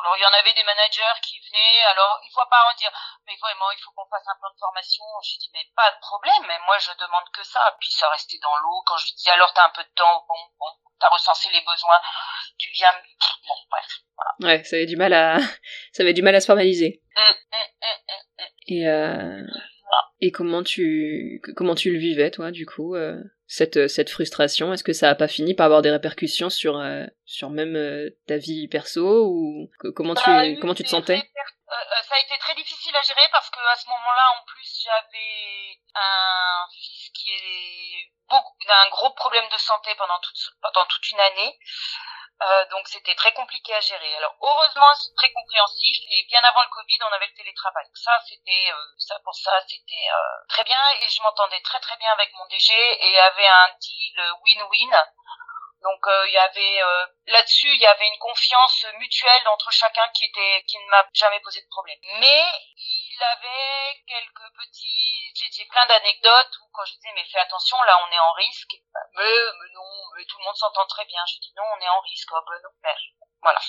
[0.01, 2.93] alors il y en avait des managers qui venaient, alors une fois par an dire,
[3.27, 5.05] mais vraiment, il faut qu'on fasse un plan de formation.
[5.25, 7.61] J'ai dit, mais pas de problème, mais moi je demande que ça.
[7.81, 8.83] Puis ça restait dans l'eau.
[8.87, 11.61] Quand je lui dis, alors t'as un peu de temps, bon, bon, t'as recensé les
[11.63, 12.01] besoins,
[12.59, 12.93] tu viens,
[13.49, 13.89] bon, bref.
[14.17, 14.33] Voilà.
[14.41, 15.39] Ouais, ça avait du mal à,
[15.93, 17.03] ça avait du mal à se formaliser.
[17.17, 19.47] Mmh, mmh, mmh, et euh...
[20.21, 24.73] Et comment tu comment tu le vivais toi du coup euh, cette cette frustration?
[24.73, 28.11] Est-ce que ça a pas fini par avoir des répercussions sur euh, sur même euh,
[28.27, 31.17] ta vie perso ou comment tu bah, comment tu te sentais?
[31.17, 34.85] euh, Ça a été très difficile à gérer parce que à ce moment-là en plus
[34.85, 41.11] j'avais un fils qui est beaucoup un gros problème de santé pendant toute pendant toute
[41.13, 41.59] une année.
[42.43, 44.17] Euh, donc c'était très compliqué à gérer.
[44.17, 47.85] Alors heureusement c'est très compréhensif et bien avant le Covid on avait le télétravail.
[47.93, 51.99] Ça c'était euh, ça pour ça c'était euh, très bien et je m'entendais très très
[51.99, 55.05] bien avec mon DG et avait un deal win-win.
[55.83, 56.81] Donc il y avait
[57.27, 61.41] là-dessus il y avait une confiance mutuelle entre chacun qui était qui ne m'a jamais
[61.41, 61.99] posé de problème.
[62.21, 62.45] Mais
[63.23, 68.13] avait quelques petits j'ai plein d'anecdotes où quand je disais mais fais attention là on
[68.13, 68.77] est en risque.
[69.15, 71.23] Mais, mais non mais tout le monde s'entend très bien.
[71.27, 72.29] Je dis non on est en risque.
[72.33, 72.95] Oh ben non mais
[73.43, 73.61] voilà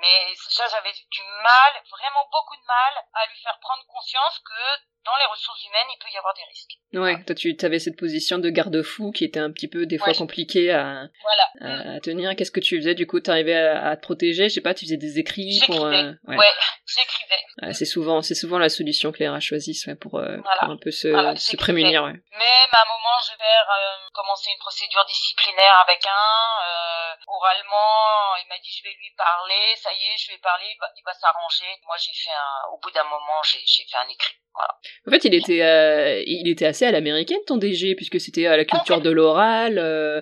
[0.00, 4.90] mais ça j'avais du mal vraiment beaucoup de mal à lui faire prendre conscience que
[5.04, 6.76] dans les ressources humaines, il peut y avoir des risques.
[6.92, 10.12] Ouais, toi tu avais cette position de garde-fou qui était un petit peu des fois
[10.12, 11.94] compliquée à, voilà.
[11.96, 12.36] à, tenir.
[12.36, 13.20] Qu'est-ce que tu faisais du coup?
[13.20, 14.48] Tu arrivais à, à, te protéger?
[14.48, 15.86] Je sais pas, tu faisais des écrits pour.
[15.86, 16.36] Euh, ouais.
[16.36, 16.52] ouais
[16.86, 17.42] j'écrivais.
[17.62, 20.70] Ouais, c'est souvent, c'est souvent la solution que les RH choisissent ouais, pour, euh, pour,
[20.70, 22.04] un peu se, se prémunir.
[22.04, 22.12] Ouais.
[22.12, 26.10] Même à un moment, je vais euh, commencer une procédure disciplinaire avec un.
[26.10, 29.76] Euh, oralement, il m'a dit je vais lui parler.
[29.76, 30.66] Ça y est, je vais parler.
[30.70, 31.80] Il va, va s'arranger.
[31.84, 32.68] Moi, j'ai fait un.
[32.72, 34.36] Au bout d'un moment, j'ai fait un écrit.
[34.54, 34.74] Voilà.
[35.06, 38.56] En fait, il était, euh, il était assez à l'américaine ton DG puisque c'était à
[38.56, 40.20] la culture de l'oral, euh,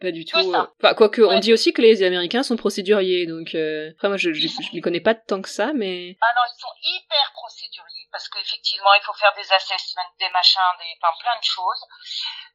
[0.00, 0.38] pas du tout.
[0.38, 1.34] Euh, enfin, quoique, ouais.
[1.34, 4.80] on dit aussi que les Américains sont procéduriers, donc euh, après moi je, je, les
[4.80, 6.16] connais pas tant que ça, mais.
[6.20, 10.60] Ah non, ils sont hyper procéduriers parce qu'effectivement il faut faire des assessments, des machins,
[10.78, 11.86] des, enfin plein de choses.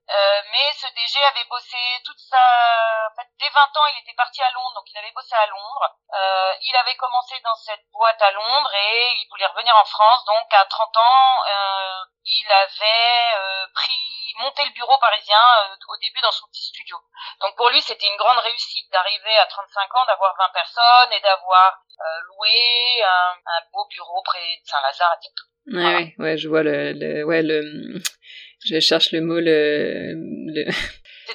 [0.05, 2.37] Euh, mais ce DG avait bossé toute sa...
[2.37, 5.47] En fait, dès 20 ans, il était parti à Londres, donc il avait bossé à
[5.47, 5.89] Londres.
[6.13, 10.23] Euh, il avait commencé dans cette boîte à Londres et il voulait revenir en France.
[10.25, 11.14] Donc à 30 ans,
[11.49, 16.65] euh, il avait euh, pris, monté le bureau parisien euh, au début dans son petit
[16.65, 16.97] studio.
[17.41, 21.21] Donc pour lui, c'était une grande réussite d'arriver à 35 ans, d'avoir 20 personnes et
[21.21, 21.79] d'avoir
[22.27, 25.31] loué un, un, beau bureau près de Saint-Lazare, etc.
[25.67, 25.97] Ouais, voilà.
[25.97, 28.01] ouais, ouais, je vois le, le, ouais, le,
[28.65, 30.13] je cherche le mot, le,
[30.53, 30.65] le,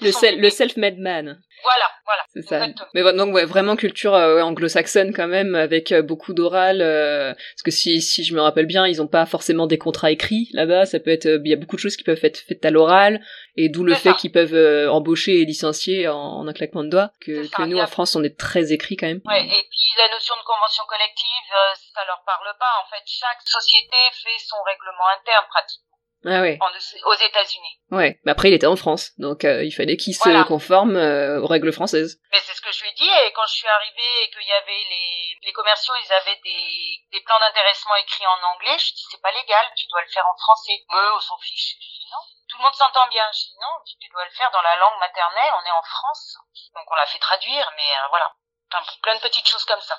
[0.01, 1.40] le, le self-made man.
[1.62, 2.23] Voilà, voilà.
[2.33, 2.66] C'est ça.
[2.94, 6.81] Mais donc ouais, vraiment culture euh, anglo-saxonne quand même, avec euh, beaucoup d'oral.
[6.81, 10.11] Euh, parce que si, si je me rappelle bien, ils ont pas forcément des contrats
[10.11, 10.87] écrits là-bas.
[10.87, 13.20] Ça peut être, il y a beaucoup de choses qui peuvent être faites à l'oral,
[13.57, 17.11] et d'où le fait qu'ils peuvent embaucher et licencier en, en, un claquement de doigts.
[17.20, 19.20] Que, que nous en France, on est très écrit quand même.
[19.25, 19.44] Ouais.
[19.44, 21.51] Et puis la notion de convention collective,
[21.94, 22.73] ça leur parle pas.
[22.85, 25.89] En fait, chaque société fait son règlement interne pratiquement.
[26.27, 26.59] Ah ouais.
[26.61, 27.81] En, aux États-Unis.
[27.91, 30.43] Ouais, mais après il était en France, donc euh, il fallait qu'il voilà.
[30.43, 32.21] se conforme euh, aux règles françaises.
[32.31, 34.47] Mais c'est ce que je lui ai dit, et quand je suis arrivée et qu'il
[34.47, 38.93] y avait les, les commerciaux, ils avaient des, des plans d'intéressement écrits en anglais, je
[38.93, 40.85] dis c'est pas légal, tu dois le faire en français.
[40.91, 41.77] Mais on s'en fiche.
[41.81, 42.23] Je dis non.
[42.49, 43.25] Tout le monde s'entend bien.
[43.33, 46.37] Je dis non, tu dois le faire dans la langue maternelle, on est en France.
[46.75, 48.29] Donc on l'a fait traduire, mais euh, voilà.
[48.73, 49.99] Enfin, plein de petites choses comme ça.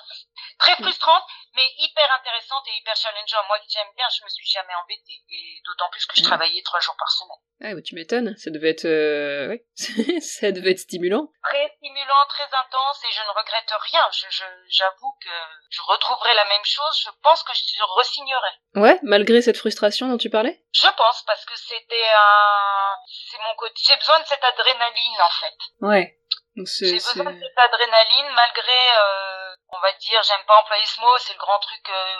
[0.62, 3.46] Très frustrante, mais hyper intéressante et hyper challengeante.
[3.48, 5.18] Moi, j'aime bien, je me suis jamais embêtée.
[5.28, 7.42] Et d'autant plus que je travaillais trois jours par semaine.
[7.64, 9.64] Ah, tu m'étonnes, ça devait être, euh, ouais,
[10.20, 11.26] ça devait être stimulant.
[11.42, 14.06] Très stimulant, très intense, et je ne regrette rien.
[14.12, 15.34] Je, j'avoue que
[15.70, 16.94] je retrouverai la même chose.
[17.04, 18.52] Je pense que je re-signerai.
[18.76, 20.62] Ouais, malgré cette frustration dont tu parlais?
[20.72, 23.74] Je pense parce que c'était un, c'est mon côté.
[23.84, 25.58] J'ai besoin de cette adrénaline en fait.
[25.80, 26.18] Ouais.
[26.54, 29.41] J'ai besoin de cette adrénaline malgré, euh,
[29.72, 32.16] on va dire, j'aime pas employer ce mot, c'est le grand truc euh,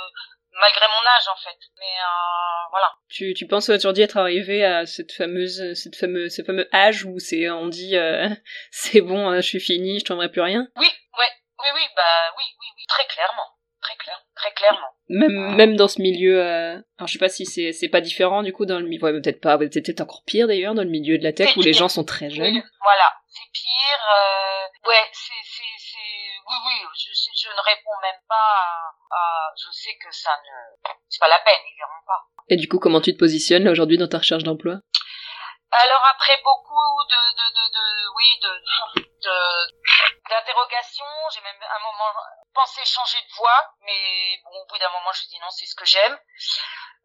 [0.53, 1.59] malgré mon âge en fait.
[1.79, 2.93] Mais euh, voilà.
[3.09, 7.19] Tu, tu penses aujourd'hui être arrivé à cette fameuse, cette fameuse, ce fameux âge où
[7.19, 8.29] c'est, on dit, euh,
[8.71, 10.67] c'est bon, je suis fini, je t'enverrai plus rien?
[10.77, 10.88] Oui,
[11.19, 13.49] ouais, oui, oui, bah oui, oui, oui, très clairement,
[13.83, 14.88] très clair, très clairement.
[15.09, 16.73] Même, même dans ce milieu, euh...
[16.97, 19.12] alors je sais pas si c'est, c'est pas différent du coup dans le milieu, ouais,
[19.12, 21.91] peut-être pas, peut-être encore pire d'ailleurs dans le milieu de la tech où les gens
[21.91, 22.62] sont très jeunes.
[22.81, 24.09] voilà, c'est pire.
[24.87, 25.33] Ouais, c'est,
[26.53, 31.21] oui, oui, je, je ne réponds même pas à, je sais que ça ne, c'est
[31.21, 32.23] pas la peine, ils verront pas.
[32.49, 34.77] Et du coup, comment tu te positionnes aujourd'hui dans ta recherche d'emploi?
[35.73, 37.85] Alors après beaucoup de, de, de, de
[38.17, 38.53] oui, de,
[39.25, 39.37] de
[40.29, 42.12] d'interrogation, j'ai même un moment
[42.53, 45.75] pensé changer de voie, mais bon, au bout d'un moment, je dis non, c'est ce
[45.75, 46.19] que j'aime.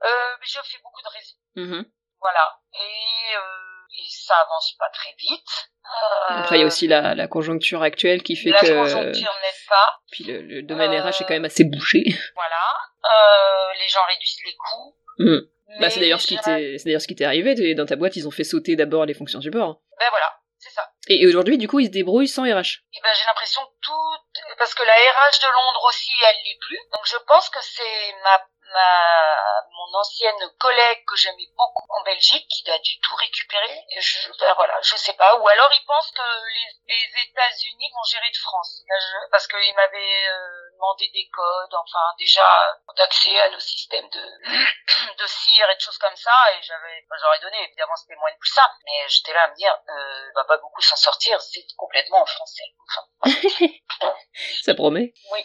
[0.03, 1.37] Euh, je fais beaucoup de raisons.
[1.55, 1.83] Mmh.
[2.19, 2.59] Voilà.
[2.73, 5.69] Et, euh, et ça avance pas très vite.
[5.85, 8.67] Euh, Après, il y a aussi la, la, conjoncture actuelle qui fait la que.
[8.67, 9.99] La conjoncture n'aide pas.
[10.11, 12.03] Puis le, le domaine RH est quand même assez bouché.
[12.35, 12.65] Voilà.
[13.05, 14.95] Euh, les gens réduisent les coûts.
[15.19, 15.79] Mmh.
[15.79, 17.75] Bah, c'est d'ailleurs ce qui t'est, d'ailleurs ce qui t'est arrivé.
[17.75, 19.79] Dans ta boîte, ils ont fait sauter d'abord les fonctions support.
[19.99, 20.89] Ben voilà, c'est ça.
[21.09, 22.83] Et aujourd'hui, du coup, ils se débrouillent sans RH.
[22.93, 26.59] Et ben, j'ai l'impression que tout, parce que la RH de Londres aussi, elle l'est
[26.59, 26.79] plus.
[26.93, 28.41] Donc, je pense que c'est ma
[28.73, 34.29] ma mon ancienne collègue que j'aimais beaucoup en Belgique qui a dû tout récupérer je
[34.39, 35.35] ben voilà je sais pas.
[35.37, 36.21] Ou alors ils pensent que
[36.53, 38.83] les, États-Unis vont gérer de France.
[38.87, 42.45] Je, parce qu'ils m'avaient euh, demandé des codes enfin déjà
[42.95, 44.25] d'accès à nos systèmes de
[45.19, 48.31] de cire et de choses comme ça et j'avais ben, j'aurais donné évidemment c'était moins
[48.31, 51.41] de plus ça mais j'étais là à me dire euh, va pas beaucoup s'en sortir
[51.41, 52.63] c'est complètement en français.
[52.87, 53.31] Enfin,
[54.63, 55.13] ça promet.
[55.33, 55.39] Oui.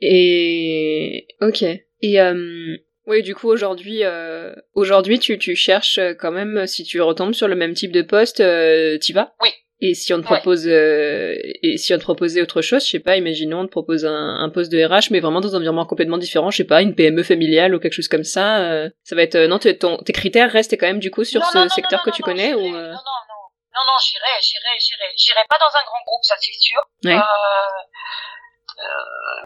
[0.00, 1.62] Et ok.
[2.02, 6.84] Et euh, oui, du coup aujourd'hui, euh, aujourd'hui tu, tu cherches euh, quand même si
[6.84, 9.34] tu retombes sur le même type de poste, euh, t'y vas?
[9.40, 9.50] Oui.
[9.82, 10.72] Et si on te propose, ouais.
[10.72, 14.04] euh, et si on te proposait autre chose, je sais pas, imaginons on te propose
[14.04, 16.82] un, un, poste de RH, mais vraiment dans un environnement complètement différent, je sais pas,
[16.82, 20.12] une PME familiale ou quelque chose comme ça, euh, ça va être non, ton, tes
[20.12, 22.52] critères restent quand même du coup sur non, ce non, secteur non, que tu connais
[22.52, 26.24] ou non non non non non j'irai j'irai j'irai j'irai pas dans un grand groupe
[26.24, 27.16] ça c'est sûr ouais.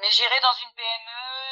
[0.01, 1.44] mais j'irai dans une PME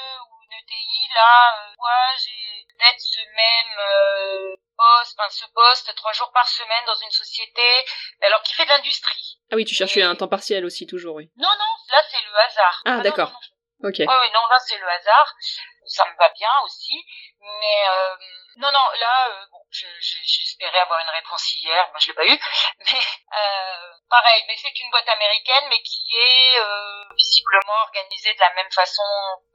[0.53, 6.31] ETI, là, euh, moi, j'ai peut-être ce même euh, poste, enfin ce poste trois jours
[6.33, 7.85] par semaine dans une société,
[8.23, 9.39] alors qui fait de l'industrie.
[9.51, 10.03] Ah oui, tu cherches Et...
[10.03, 11.31] un temps partiel aussi, toujours, oui.
[11.37, 12.83] Non, non, là c'est le hasard.
[12.85, 13.33] Ah, ah d'accord.
[13.85, 13.97] Ok.
[13.99, 15.35] Oh, oui, non, là c'est le hasard.
[15.87, 16.95] Ça me va bien aussi,
[17.41, 18.17] mais euh,
[18.57, 22.37] non, non, là, euh, bon, j'espérais avoir une réponse hier, moi je l'ai pas eu,
[22.85, 28.41] mais euh, pareil, mais c'est une boîte américaine, mais qui est euh, visiblement organisée de
[28.41, 29.03] la même façon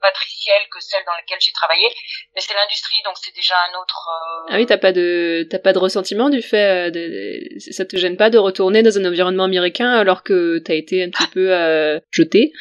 [0.00, 1.86] patricielle que celle dans laquelle j'ai travaillé,
[2.34, 4.08] mais c'est l'industrie, donc c'est déjà un autre.
[4.50, 7.96] Ah oui, t'as pas de t'as pas de ressentiment du fait, de, de, ça te
[7.96, 12.02] gêne pas de retourner dans un environnement américain alors que t'as été un petit peu
[12.10, 12.52] jeté?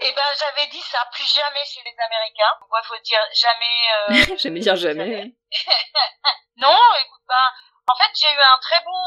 [0.00, 2.54] Eh ben, j'avais dit ça, plus jamais chez les Américains.
[2.70, 3.76] Moi, faut dire jamais.
[3.92, 5.10] Euh, jamais dire jamais.
[5.10, 5.32] jamais.
[6.56, 7.50] non, écoute, ben,
[7.88, 9.02] en fait, j'ai eu un très bon,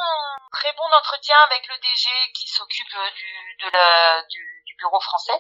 [0.52, 5.40] très bon entretien avec le DG qui s'occupe du, de la, du, du bureau français.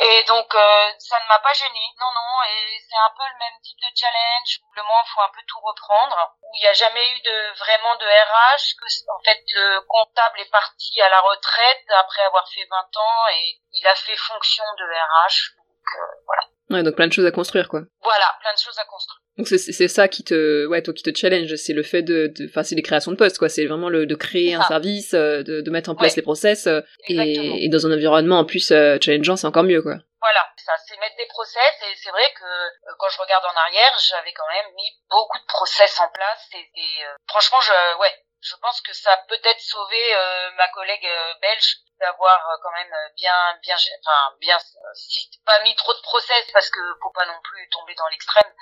[0.00, 1.84] Et donc euh, ça ne m'a pas gêné.
[1.98, 4.60] Non non, et c'est un peu le même type de challenge.
[4.74, 6.16] Le moins faut un peu tout reprendre.
[6.42, 8.76] Où il n'y a jamais eu de vraiment de RH.
[8.78, 13.28] Que en fait le comptable est parti à la retraite après avoir fait 20 ans
[13.32, 15.56] et il a fait fonction de RH.
[15.56, 16.42] Donc euh, voilà.
[16.70, 17.80] Ouais, donc plein de choses à construire quoi.
[18.02, 19.27] Voilà, plein de choses à construire.
[19.38, 22.64] Donc c'est ça qui te ouais toi qui te challenge, c'est le fait de enfin
[22.64, 25.60] c'est les créations de postes quoi, c'est vraiment le de créer un service, euh, de,
[25.60, 26.16] de mettre en place ouais.
[26.16, 29.80] les process euh, et, et, dans un environnement en plus euh, challengeant, c'est encore mieux
[29.80, 29.94] quoi.
[30.18, 33.54] Voilà, ça c'est mettre des process et c'est vrai que euh, quand je regarde en
[33.54, 37.98] arrière, j'avais quand même mis beaucoup de process en place et, et euh, franchement je
[38.00, 40.02] ouais, je pense que ça a peut-être sauvé
[40.56, 41.06] ma collègue
[41.42, 44.58] belge d'avoir quand même bien bien enfin bien
[44.94, 48.52] si pas mis trop de process parce que faut pas non plus tomber dans l'extrême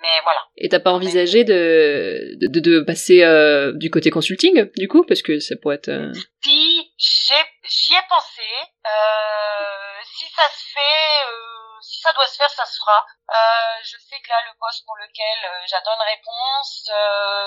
[0.00, 0.40] mais voilà.
[0.56, 5.22] Et t'as pas envisagé de, de, de passer euh, du côté consulting, du coup, parce
[5.22, 5.88] que ça pourrait être...
[5.88, 6.12] Euh...
[6.42, 8.42] Si, j'y ai pensé.
[8.80, 13.04] Euh, si ça se fait, euh, si ça doit se faire, ça se fera.
[13.28, 16.88] Euh, je sais que là, le poste pour lequel j'attends une réponse,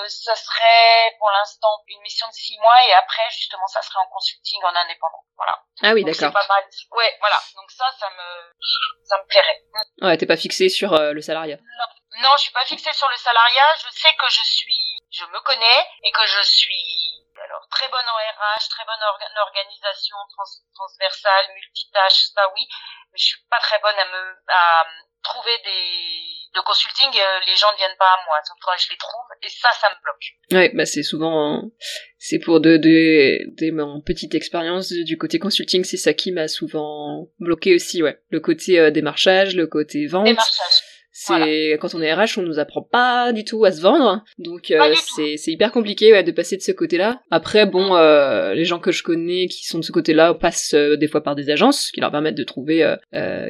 [0.06, 4.06] ça serait pour l'instant une mission de six mois et après, justement, ça serait en
[4.12, 5.26] consulting en indépendant.
[5.36, 5.58] Voilà.
[5.82, 6.30] Ah oui, d'accord.
[6.30, 6.64] C'est pas mal.
[6.96, 7.36] Ouais, voilà.
[7.56, 8.52] Donc ça, ça me,
[9.04, 9.60] ça me plairait.
[10.02, 11.56] Ouais, t'es pas fixé sur le salariat.
[11.56, 11.90] Non.
[12.22, 13.74] Non, je suis pas fixée sur le salariat.
[13.82, 18.06] Je sais que je suis, je me connais et que je suis alors très bonne
[18.06, 20.16] en RH, très bonne en organisation
[20.74, 22.62] transversale, multitâche, ça oui,
[23.12, 24.86] mais je suis pas très bonne à me à
[25.22, 28.96] trouver des de consulting, euh, les gens ne viennent pas à moi, donc je les
[28.96, 30.24] trouve et ça, ça me bloque.
[30.52, 31.62] Ouais, bah c'est souvent,
[32.18, 36.46] c'est pour de, de, de, mon petite expérience du côté consulting, c'est ça qui m'a
[36.46, 38.22] souvent bloqué aussi, ouais.
[38.28, 40.26] Le côté euh, démarchage, le côté vente.
[40.26, 40.93] Démarchage.
[41.16, 44.72] C'est quand on est RH, on nous apprend pas du tout à se vendre, donc
[44.72, 47.20] euh, c'est c'est hyper compliqué ouais, de passer de ce côté-là.
[47.30, 50.96] Après bon, euh, les gens que je connais qui sont de ce côté-là passent euh,
[50.96, 52.96] des fois par des agences qui leur permettent de trouver,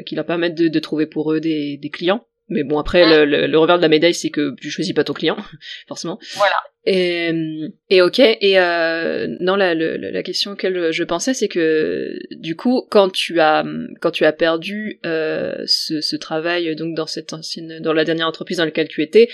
[0.05, 2.27] qui leur permettent de, de trouver pour eux des, des clients.
[2.48, 5.14] Mais bon, après, le, le, revers de la médaille, c'est que tu choisis pas ton
[5.14, 5.37] client,
[5.88, 6.18] forcément.
[6.35, 6.57] Voilà.
[6.87, 7.30] Et,
[7.88, 8.18] et ok.
[8.18, 13.11] Et euh, non, la, la, la question auquel je pensais, c'est que du coup, quand
[13.11, 13.64] tu as
[14.02, 18.28] quand tu as perdu euh, ce, ce travail, donc dans cette ancienne, dans la dernière
[18.28, 19.28] entreprise dans laquelle tu étais,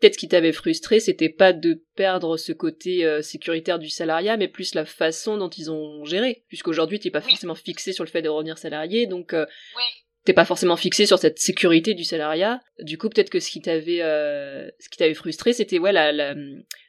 [0.00, 4.38] peut-être ce qui t'avait frustré, c'était pas de perdre ce côté euh, sécuritaire du salariat,
[4.38, 6.44] mais plus la façon dont ils ont géré.
[6.48, 9.34] Puisqu'aujourd'hui, t'es pas forcément fixé sur le fait de revenir salarié, donc.
[9.34, 9.44] Euh,
[9.76, 9.82] oui
[10.26, 12.60] t'es pas forcément fixé sur cette sécurité du salariat.
[12.80, 16.12] Du coup, peut-être que ce qui t'avait, euh, ce qui t'avait frustré, c'était ouais la
[16.12, 16.34] la,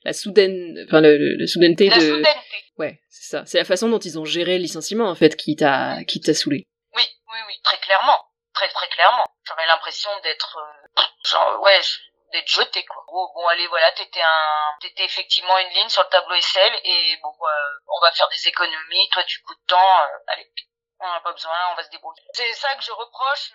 [0.03, 2.01] la soudaine, enfin le, le soudaineté la de.
[2.01, 2.29] Soudaineté.
[2.77, 3.43] Ouais, c'est ça.
[3.45, 6.33] C'est la façon dont ils ont géré le licenciement en fait qui t'a qui t'a
[6.33, 6.67] saoulé.
[6.95, 8.19] Oui, oui, oui, très clairement,
[8.53, 9.23] très très clairement.
[9.47, 11.79] J'avais l'impression d'être, euh, genre ouais.
[12.33, 13.05] d'être jeté quoi.
[13.07, 17.15] Oh, bon allez voilà, t'étais un t'étais effectivement une ligne sur le tableau Excel et
[17.23, 20.51] bon euh, on va faire des économies, toi tu coûtes tant, euh, allez
[20.99, 22.21] on n'a pas besoin, on va se débrouiller.
[22.33, 23.53] C'est ça que je reproche,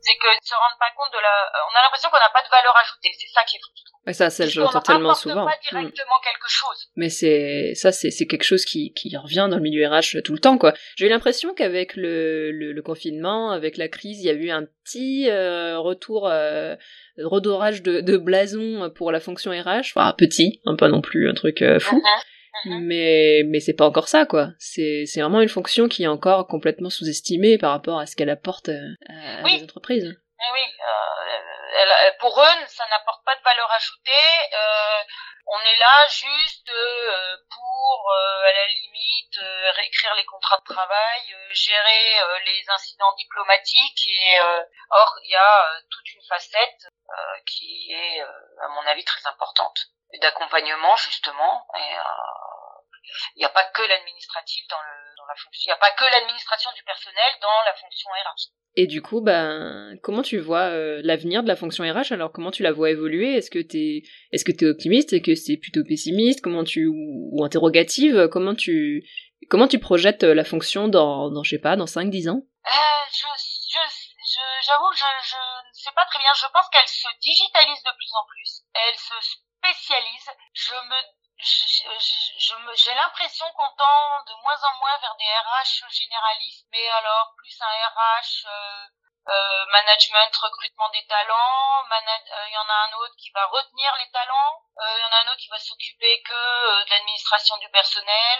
[0.00, 1.52] c'est qu'ils ne se rendent pas compte de la.
[1.70, 3.10] On a l'impression qu'on n'a pas de valeur ajoutée.
[3.18, 3.98] C'est ça qui est frustrant.
[4.06, 5.46] Ouais, ça, ça, je l'entends tellement souvent.
[5.46, 6.24] pas directement mmh.
[6.24, 6.88] quelque chose.
[6.96, 10.32] Mais c'est ça, c'est c'est quelque chose qui qui revient dans le milieu RH tout
[10.32, 10.72] le temps, quoi.
[10.96, 14.50] J'ai eu l'impression qu'avec le, le, le confinement, avec la crise, il y a eu
[14.50, 16.28] un petit euh, retour.
[16.28, 16.76] Euh,
[17.18, 21.34] redorage de, de blason pour la fonction RH, enfin petit, hein, pas non plus un
[21.34, 22.02] truc euh, fou,
[22.64, 22.70] mm-hmm.
[22.70, 22.86] Mhm.
[22.86, 24.48] Mais mais c'est pas encore ça quoi.
[24.58, 28.30] C'est c'est vraiment une fonction qui est encore complètement sous-estimée par rapport à ce qu'elle
[28.30, 29.56] apporte euh, à, oui.
[29.56, 30.04] les entreprises.
[30.52, 34.36] Oui, euh, pour eux, ça n'apporte pas de valeur ajoutée.
[34.54, 35.02] Euh,
[35.46, 39.38] on est là juste euh, pour, euh, à la limite,
[39.76, 44.06] réécrire les contrats de travail, gérer les incidents diplomatiques.
[44.08, 44.40] Et
[44.90, 46.88] or, il y a toute une facette
[47.46, 51.66] qui est, à mon avis, très importante d'accompagnement justement.
[51.76, 51.94] Et
[53.36, 55.90] il n'y a pas que l'administratif dans, le, dans la fonction, il n'y a pas
[55.92, 58.52] que l'administration du personnel dans la fonction RH.
[58.76, 62.52] Et du coup, ben, comment tu vois euh, l'avenir de la fonction RH Alors, comment
[62.52, 63.36] tu la vois évoluer?
[63.36, 65.12] Est-ce que t'es, est-ce que t'es optimiste?
[65.12, 66.40] Est-ce que c'est plutôt pessimiste?
[66.40, 68.28] Comment tu ou, interrogative?
[68.30, 69.04] Comment tu,
[69.48, 72.42] comment tu projettes la fonction dans, dans je sais pas, dans 5-10 ans?
[72.66, 72.70] Euh,
[73.12, 73.26] je,
[73.74, 76.30] je, j'avoue, je, je ne sais pas très bien.
[76.36, 78.62] Je pense qu'elle se digitalise de plus en plus.
[78.74, 80.30] Elle se spécialise.
[80.54, 80.98] Je me
[82.76, 87.56] j'ai l'impression qu'on tend de moins en moins vers des RH généralistes, mais alors plus
[87.60, 88.86] un RH euh,
[89.28, 91.84] euh, management, recrutement des talents.
[91.86, 94.52] Euh, il y en a un autre qui va retenir les talents.
[94.80, 98.38] Euh, il y en a un autre qui va s'occuper que de l'administration du personnel.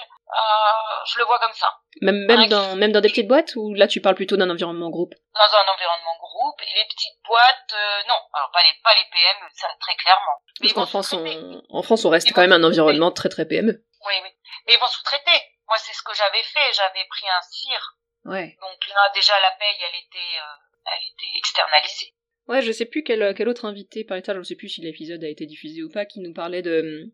[1.07, 1.69] je le vois comme ça.
[2.01, 4.89] Même, même, dans, même dans des petites boîtes ou là tu parles plutôt d'un environnement
[4.89, 5.15] groupe?
[5.35, 6.61] Dans un environnement groupe.
[6.63, 7.75] Et les petites boîtes,
[8.11, 8.19] non.
[8.35, 10.43] Alors pas les, pas les PM, ça très clairement.
[10.59, 13.87] Parce qu'en France, on, en France, on reste quand même un environnement très très PME.
[14.07, 14.31] Oui, oui.
[14.67, 15.39] Mais ils vont sous-traiter.
[15.69, 16.75] Moi, c'est ce que j'avais fait.
[16.75, 17.97] J'avais pris un cire.
[18.25, 18.57] Ouais.
[18.61, 20.39] Donc là, déjà, la paye, elle était
[20.87, 22.15] elle était externalisée.
[22.49, 24.81] Ouais, je sais plus quel, quel autre invité parlait ça, je ne sais plus si
[24.81, 27.13] l'épisode a été diffusé ou pas, qui nous parlait de,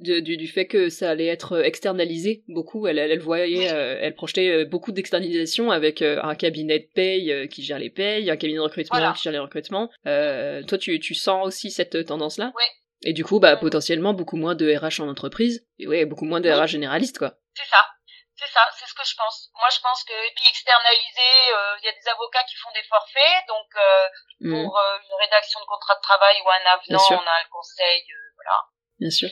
[0.00, 2.86] de du, du, fait que ça allait être externalisé beaucoup.
[2.86, 7.48] Elle, elle, voyait, euh, elle projetait euh, beaucoup d'externalisation avec euh, un cabinet de paye
[7.48, 9.88] qui gère les payes, un cabinet de recrutement qui gère les recrutements.
[10.04, 12.64] toi, tu, tu sens aussi cette tendance-là Oui.
[13.06, 16.40] Et du coup, bah, potentiellement beaucoup moins de RH en entreprise, et ouais, beaucoup moins
[16.40, 17.34] de RH généralistes, quoi.
[17.54, 17.84] C'est ça.
[18.36, 19.50] C'est ça, c'est ce que je pense.
[19.54, 22.70] Moi, je pense que et puis externaliser, euh, il y a des avocats qui font
[22.74, 24.08] des forfaits, donc euh,
[24.40, 24.50] mmh.
[24.50, 28.02] pour euh, une rédaction de contrat de travail ou un avenant, on a le conseil,
[28.34, 28.58] voilà.
[28.98, 29.28] Bien sûr.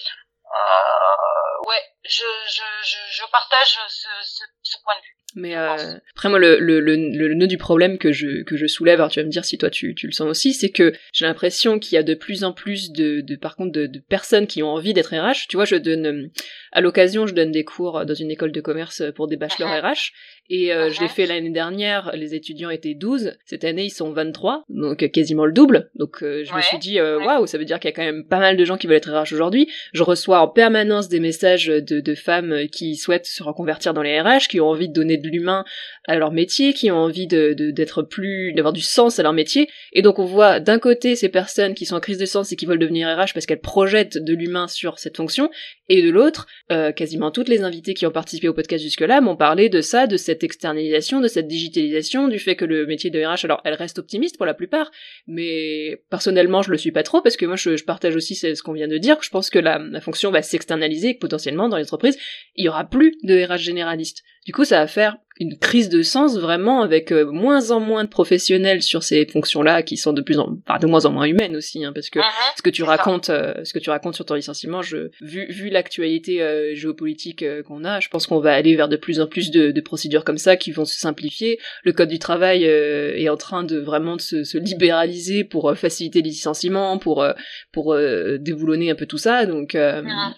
[1.67, 5.17] Ouais, je, je, je, je partage ce, ce, ce, point de vue.
[5.35, 8.67] Mais euh, après moi le, le, le, le, nœud du problème que je, que je
[8.67, 10.93] soulève, alors tu vas me dire si toi tu, tu le sens aussi, c'est que
[11.13, 13.99] j'ai l'impression qu'il y a de plus en plus de, de par contre de, de
[13.99, 15.49] personnes qui ont envie d'être RH.
[15.49, 16.31] Tu vois, je donne
[16.73, 20.13] à l'occasion, je donne des cours dans une école de commerce pour des bachelors RH,
[20.49, 24.11] Et euh, je l'ai fait l'année dernière, les étudiants étaient 12, cette année ils sont
[24.13, 25.91] 23, donc quasiment le double.
[25.95, 28.39] Donc je me suis dit, waouh, ça veut dire qu'il y a quand même pas
[28.39, 29.69] mal de gens qui veulent être RH aujourd'hui.
[29.93, 34.21] Je reçois en permanence des messages de, de femmes qui souhaitent se reconvertir dans les
[34.21, 35.65] RH, qui ont envie de donner de l'humain
[36.07, 39.69] à leur métier, qui ont envie de d'être plus, d'avoir du sens à leur métier.
[39.93, 42.57] Et donc on voit d'un côté ces personnes qui sont en crise de sens et
[42.57, 45.51] qui veulent devenir RH parce qu'elles projettent de l'humain sur cette fonction,
[45.93, 49.37] et de l'autre, euh, quasiment toutes les invités qui ont participé au podcast jusque-là m'ont
[49.37, 53.23] parlé de ça, de cette externalisation, de cette digitalisation, du fait que le métier de
[53.23, 54.91] RH, alors elle reste optimiste pour la plupart,
[55.27, 58.73] mais personnellement je le suis pas trop parce que moi je, partage aussi ce qu'on
[58.73, 61.69] vient de dire, que je pense que la, la fonction va s'externaliser et que potentiellement
[61.69, 62.19] dans les entreprises
[62.57, 64.23] il y aura plus de RH généralistes.
[64.45, 68.05] Du coup, ça va faire une crise de sens vraiment avec euh, moins en moins
[68.05, 71.25] de professionnels sur ces fonctions-là qui sont de plus en, enfin, de moins en moins
[71.25, 72.57] humaines aussi, hein, parce que uh-huh.
[72.57, 75.71] ce que tu racontes, euh, ce que tu racontes sur ton licenciement, je, vu, vu
[75.71, 79.51] l'actualité euh, géopolitique qu'on a, je pense qu'on va aller vers de plus en plus
[79.51, 81.59] de, de, procédures comme ça qui vont se simplifier.
[81.83, 86.23] Le code du travail est en train de vraiment de se, se libéraliser pour faciliter
[86.23, 87.27] les licenciements, pour
[87.73, 87.97] pour
[88.39, 89.45] déboulonner un peu tout ça.
[89.47, 90.35] Donc uh-huh.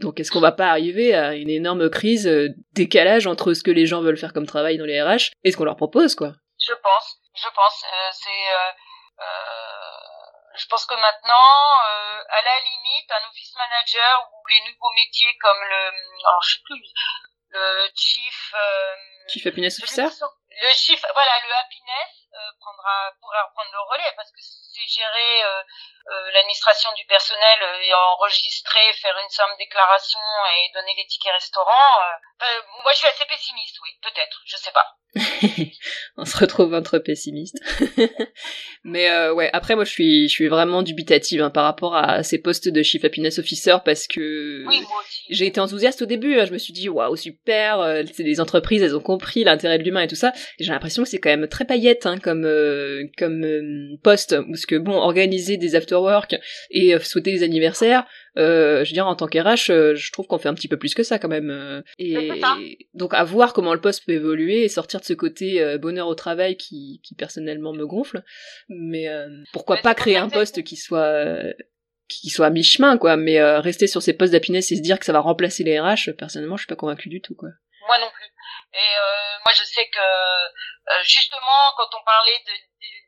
[0.00, 3.70] Donc est-ce qu'on va pas arriver à une énorme crise, euh, décalage entre ce que
[3.70, 6.32] les gens veulent faire comme travail dans les RH et ce qu'on leur propose, quoi?
[6.58, 7.84] Je pense, je pense.
[7.84, 8.72] Euh, c'est, euh,
[10.56, 11.52] je pense que maintenant,
[12.28, 15.82] à la limite, un office manager ou les nouveaux métiers comme le,
[16.26, 16.82] alors je sais plus,
[17.50, 18.54] le chief.
[19.28, 20.08] chief happiness officer?
[20.62, 22.26] Le chief, voilà, le happiness
[22.58, 24.70] prendra pourra reprendre le relais parce que c'est
[25.44, 25.62] euh,
[26.34, 30.20] l'administration du personnel euh, et enregistrer, faire une somme déclaration
[30.56, 32.02] et donner les tickets restaurants.
[32.42, 34.96] Euh, moi, je suis assez pessimiste, oui, peut-être, je sais pas.
[36.16, 37.58] On se retrouve entre pessimistes.
[38.84, 42.22] Mais euh, ouais, après moi je suis je suis vraiment dubitative hein, par rapport à
[42.22, 44.64] ces postes de Chief Happiness Officer parce que
[45.28, 46.38] j'ai été enthousiaste au début.
[46.38, 49.78] Hein, je me suis dit waouh super, euh, c'est des entreprises, elles ont compris l'intérêt
[49.78, 50.32] de l'humain et tout ça.
[50.60, 53.44] J'ai l'impression que c'est quand même très paillette hein, comme euh, comme
[54.02, 55.96] poste parce que bon organiser des after
[56.70, 60.38] et souhaiter des anniversaires, euh, je veux dire, en tant qu'RH, euh, je trouve qu'on
[60.38, 61.50] fait un petit peu plus que ça quand même.
[61.50, 61.82] Euh.
[61.98, 62.30] et,
[62.94, 66.14] donc à voir comment le poste peut évoluer et sortir de ce côté bonheur au
[66.14, 68.22] travail qui, qui personnellement me gonfle.
[68.68, 69.08] Mais
[69.52, 71.38] pourquoi pas créer un poste qui soit
[72.08, 73.16] qui soit à mi-chemin, quoi.
[73.16, 76.12] Mais rester sur ces postes d'happiness et se dire que ça va remplacer les RH,
[76.18, 77.50] personnellement, je suis pas convaincu du tout, quoi.
[77.86, 78.26] Moi non plus.
[78.72, 78.94] Et
[79.44, 80.52] moi, je sais que
[81.02, 82.44] justement, quand on parlait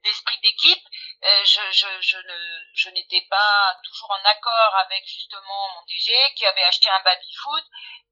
[0.03, 0.85] d'esprit d'équipe,
[1.25, 2.39] euh, je, je, je, ne,
[2.75, 7.33] je n'étais pas toujours en accord avec justement mon DG qui avait acheté un baby
[7.41, 7.63] food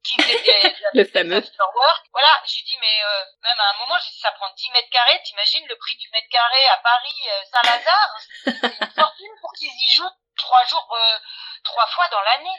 [0.05, 1.43] qui faisait le fameux
[1.75, 2.07] work.
[2.13, 4.91] Voilà, j'ai dit mais euh, même à un moment j'ai dit ça prend 10 mètres
[4.91, 9.53] carrés, t'imagines le prix du mètre carré à Paris euh, Saint-Lazare, c'est une fortune pour
[9.55, 10.97] qu'ils y jouent trois jours
[11.65, 12.59] trois fois dans l'année.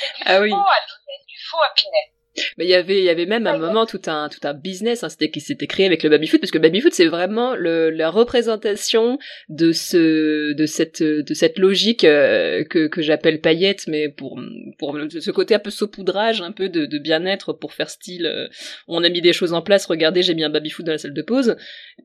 [0.00, 0.50] C'est du ah oui.
[0.50, 2.12] du faux à Pinay.
[2.56, 5.04] Mais il y avait, il y avait même un moment tout un, tout un business,
[5.04, 7.54] hein, c'était qui s'était créé avec le baby food, parce que baby food c'est vraiment
[7.54, 9.18] le, la représentation
[9.48, 14.40] de ce, de cette, de cette logique euh, que, que j'appelle paillette, mais pour,
[14.78, 18.48] pour ce côté un peu saupoudrage, un peu de, de bien-être pour faire style, euh,
[18.86, 20.98] on a mis des choses en place, regardez, j'ai mis un baby food dans la
[20.98, 21.56] salle de pause,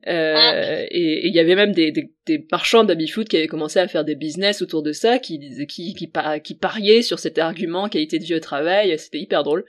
[0.06, 3.46] euh, et il y avait même des, des, des marchands de baby food qui avaient
[3.46, 6.10] commencé à faire des business autour de ça, qui, qui, qui,
[6.42, 9.64] qui pariaient sur cet argument qualité de vie au travail, c'était hyper drôle.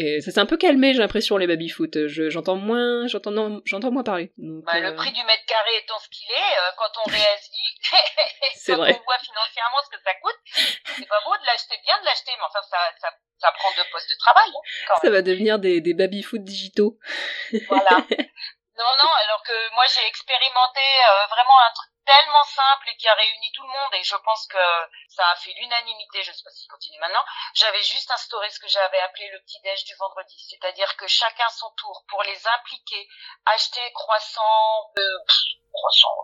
[0.00, 2.06] Et ça s'est un peu calmé, j'ai l'impression, les baby-foot.
[2.06, 4.30] J'entends moins, j'entends, j'entends moins parler.
[4.38, 7.68] bah, Le euh, prix du mètre carré étant ce qu'il est, euh, quand on réagit,
[8.66, 8.94] quand vrai.
[8.94, 10.38] on voit financièrement ce que ça coûte,
[10.96, 13.90] c'est pas beau de l'acheter, bien de l'acheter, mais enfin, ça, ça, ça prend deux
[13.90, 14.50] postes de travail.
[14.90, 16.96] Hein, ça va devenir des, des baby-foot digitaux.
[17.68, 17.90] voilà.
[18.78, 23.06] Non, non, alors que moi j'ai expérimenté euh, vraiment un truc tellement simple et qui
[23.06, 24.64] a réuni tout le monde et je pense que
[25.08, 28.68] ça a fait l'unanimité, je sais pas s'il continue maintenant, j'avais juste instauré ce que
[28.68, 33.08] j'avais appelé le petit déj du vendredi, c'est-à-dire que chacun son tour pour les impliquer,
[33.44, 35.18] acheter croissant, euh,
[35.78, 36.14] croissant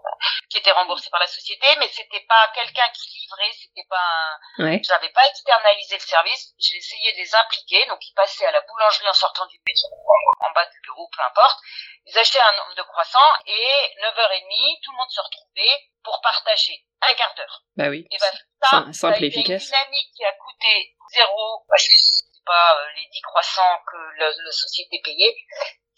[0.51, 4.83] qui était remboursé par la société, mais c'était pas quelqu'un qui livrait, c'était pas un...
[4.83, 8.61] j'avais pas externalisé le service, j'ai essayé de les impliquer, donc ils passaient à la
[8.63, 9.95] boulangerie en sortant du métro,
[10.41, 11.59] en bas du bureau, peu importe,
[12.07, 16.85] ils achetaient un nombre de croissants et 9h30, tout le monde se retrouvait pour partager
[17.03, 17.63] un quart d'heure.
[17.77, 18.07] Bah oui.
[18.11, 18.33] Et ben,
[18.63, 19.63] ça, simple et efficace.
[19.63, 23.97] une dynamique qui a coûté zéro parce que c'est pas euh, les 10 croissants que
[24.19, 25.35] la, société payait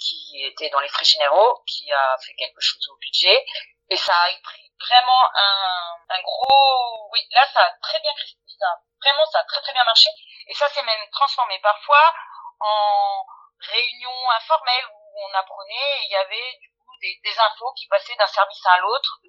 [0.06, 3.44] qui étaient dans les frais généraux qui a fait quelque chose au budget.
[3.88, 8.12] Et ça a pris vraiment un, gros oui là ça a très bien
[8.58, 10.10] ça vraiment ça a très très bien marché.
[10.48, 11.58] Et ça s'est même transformé.
[11.60, 12.14] Parfois
[12.60, 13.24] en
[13.60, 14.86] réunion informelle
[15.16, 16.70] on apprenait et il y avait du
[17.00, 19.20] des, des infos qui passaient d'un service à l'autre,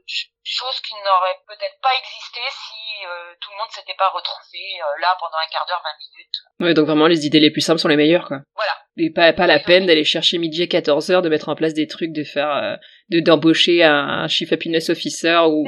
[0.44, 5.02] chose qui n'aurait peut-être pas existé si euh, tout le monde s'était pas retrouvé euh,
[5.02, 6.38] là pendant un quart d'heure, vingt minutes.
[6.60, 8.40] Ouais, donc vraiment les idées les plus simples sont les meilleures quoi.
[8.56, 8.74] Voilà.
[8.98, 11.74] Et pas, pas la peine d'aller chercher midi à 14 heures, de mettre en place
[11.74, 12.76] des trucs, de faire, euh,
[13.10, 15.68] de, d'embaucher un, un chief happiness officer ou,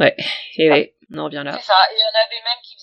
[0.00, 0.16] ouais,
[0.56, 1.52] et ouais, on en revient là.
[1.58, 1.74] C'est ça.
[1.90, 2.76] Et il y en avait même qui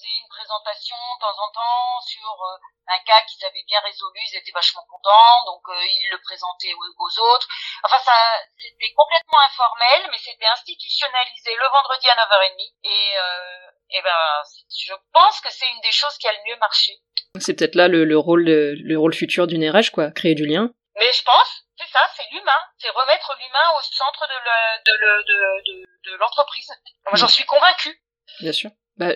[0.46, 4.54] présentation de temps en temps sur euh, un cas qu'ils avaient bien résolu, ils étaient
[4.54, 7.48] vachement contents, donc euh, ils le présentaient aux, autres.
[7.84, 8.14] Enfin, ça,
[8.58, 12.62] c'était complètement informel, mais c'était institutionnalisé le vendredi à 9h30.
[12.84, 14.22] Et, euh, et ben,
[14.70, 16.94] je pense que c'est une des choses qui a le mieux marché.
[17.42, 20.70] C'est peut-être là le, le rôle, le rôle futur d'une RH, quoi, créer du lien.
[20.96, 26.70] Mais je pense, c'est ça, c'est l'humain, c'est remettre l'humain au centre de l'entreprise.
[26.70, 28.00] De, de, Moi, j'en suis convaincue.
[28.40, 28.72] Bien sûr.
[28.98, 29.16] Bah,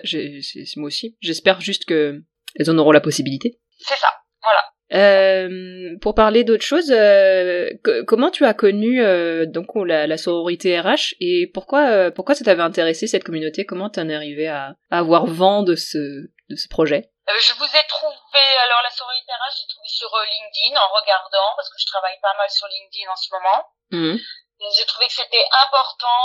[0.76, 1.16] moi aussi.
[1.20, 2.22] J'espère juste que
[2.56, 3.58] elles en auront la possibilité.
[3.78, 4.08] C'est ça,
[4.42, 4.60] voilà.
[4.92, 7.70] Euh, pour parler d'autre chose, euh,
[8.08, 12.44] comment tu as connu euh, donc la, la, sororité RH et pourquoi euh, pourquoi ça
[12.44, 13.64] t'avait intéressé cette communauté?
[13.64, 17.08] Comment t'en es arrivé à, à, avoir vent de ce de ce projet?
[17.28, 21.54] Euh, Je vous ai trouvé alors la sororité RH, j'ai trouvé sur LinkedIn en regardant
[21.54, 23.64] parce que je travaille pas mal sur LinkedIn en ce moment.
[23.92, 24.18] Mmh
[24.60, 26.24] j'ai trouvé que c'était important.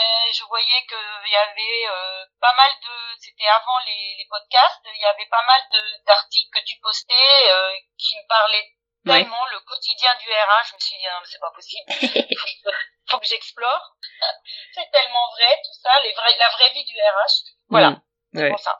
[0.00, 4.80] Et je voyais qu'il y avait euh, pas mal de, c'était avant les, les, podcasts,
[4.84, 5.60] il y avait pas mal
[6.06, 8.68] d'articles que tu postais euh, qui me parlaient
[9.04, 10.68] tellement le quotidien du RH.
[10.70, 11.84] Je me suis dit non mais c'est pas possible,
[13.10, 13.96] faut que j'explore.
[14.72, 17.52] c'est tellement vrai tout ça, les vrais, la vraie vie du RH.
[17.68, 18.00] Voilà, mmh.
[18.34, 18.78] c'est pour ça.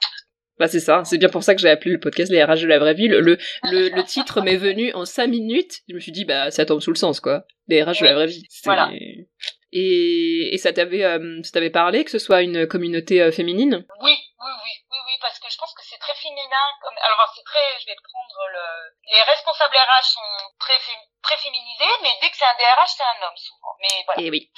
[0.56, 2.66] Bah c'est ça, c'est bien pour ça que j'ai appelé le podcast Les RH de
[2.68, 3.08] la vraie vie.
[3.08, 5.80] Le, le, le, titre m'est venu en cinq minutes.
[5.88, 7.44] Je me suis dit, bah ça tombe sous le sens, quoi.
[7.68, 8.46] Les RH de la vraie vie.
[8.64, 8.90] Voilà.
[9.72, 13.84] Et, et ça t'avait euh, ça t'avait parlé que ce soit une communauté euh, féminine?
[14.00, 16.66] Oui, oui, oui, oui, oui, parce que je pense que c'est très féminin.
[16.80, 16.94] Comme...
[17.02, 18.64] Alors c'est très, je vais prendre le...
[19.10, 20.78] Les responsables RH sont très,
[21.22, 23.74] très féminisés, mais dès que c'est un DRH, c'est un homme souvent.
[23.80, 24.22] Mais voilà.
[24.22, 24.50] Et eh oui.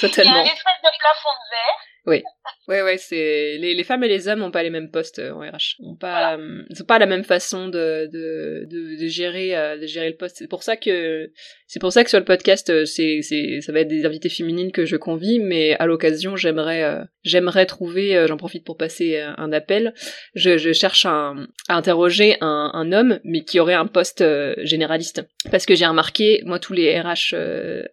[0.00, 0.32] Totalement.
[0.40, 2.22] Il y a une espèce de plafond de verre oui.
[2.66, 5.32] Ouais, ouais, c'est les, les, femmes et les hommes n'ont pas les mêmes postes euh,
[5.32, 5.76] en RH.
[5.80, 9.86] Ont pas, euh, ils pas la même façon de de, de, de gérer euh, de
[9.86, 10.36] gérer le poste.
[10.38, 11.30] C'est pour ça que
[11.66, 14.72] c'est pour ça que sur le podcast, c'est c'est ça va être des invités féminines
[14.72, 18.24] que je convie, mais à l'occasion, j'aimerais j'aimerais trouver.
[18.28, 19.92] J'en profite pour passer un appel.
[20.34, 21.34] Je, je cherche à,
[21.68, 24.24] à interroger un, un homme, mais qui aurait un poste
[24.62, 27.34] généraliste, parce que j'ai remarqué, moi, tous les RH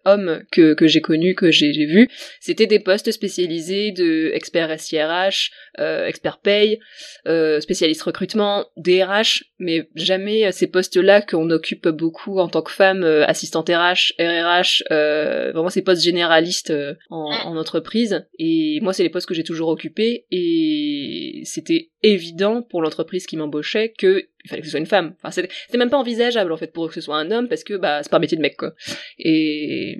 [0.06, 2.08] hommes que que j'ai connus, que j'ai vus,
[2.40, 4.01] c'était des postes spécialisés de
[4.34, 6.78] expert SIRH, euh, expert paye,
[7.26, 13.02] euh, spécialiste recrutement, DRH, mais jamais ces postes-là qu'on occupe beaucoup en tant que femme,
[13.04, 18.26] euh, assistante RH, RRH, euh, vraiment ces postes généralistes euh, en, en, entreprise.
[18.38, 23.36] Et moi, c'est les postes que j'ai toujours occupés et c'était évident pour l'entreprise qui
[23.36, 25.14] m'embauchait que il fallait que ce soit une femme.
[25.30, 28.02] C'était même pas envisageable en fait pour que ce soit un homme parce que bah
[28.02, 28.72] c'est pas un métier de mec quoi.
[29.18, 29.98] Et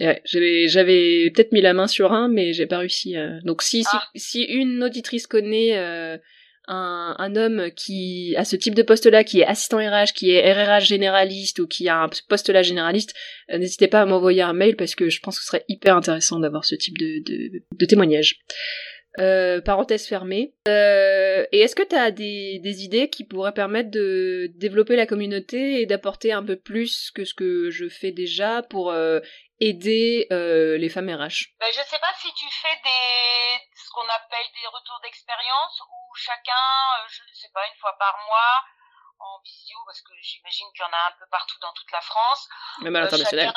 [0.00, 3.14] Ouais, j'avais, j'avais peut-être mis la main sur un, mais j'ai pas réussi.
[3.44, 4.08] Donc si, si, ah.
[4.14, 6.16] si, une auditrice connaît euh,
[6.66, 10.52] un, un, homme qui a ce type de poste-là, qui est assistant RH, qui est
[10.52, 13.14] RRH généraliste ou qui a un poste-là généraliste,
[13.50, 15.96] euh, n'hésitez pas à m'envoyer un mail parce que je pense que ce serait hyper
[15.96, 18.38] intéressant d'avoir ce type de, de, de témoignage.
[19.18, 20.54] Euh, parenthèse fermée.
[20.68, 25.04] Euh, et est-ce que tu as des, des, idées qui pourraient permettre de développer la
[25.04, 29.20] communauté et d'apporter un peu plus que ce que je fais déjà pour euh,
[29.62, 33.90] aider euh, les femmes RH ben, Je ne sais pas si tu fais des ce
[33.90, 36.66] qu'on appelle des retours d'expérience où chacun,
[36.98, 38.64] euh, je ne sais pas, une fois par mois
[39.20, 42.00] en visio, parce que j'imagine qu'il y en a un peu partout dans toute la
[42.00, 42.48] France.
[42.80, 43.54] Même à euh, chacun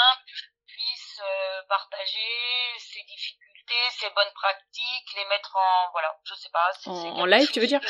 [0.68, 1.22] puisse
[1.68, 6.70] partager ses difficultés, ses bonnes pratiques, les mettre en voilà, je sais pas.
[6.86, 7.82] En, live, tu veux dire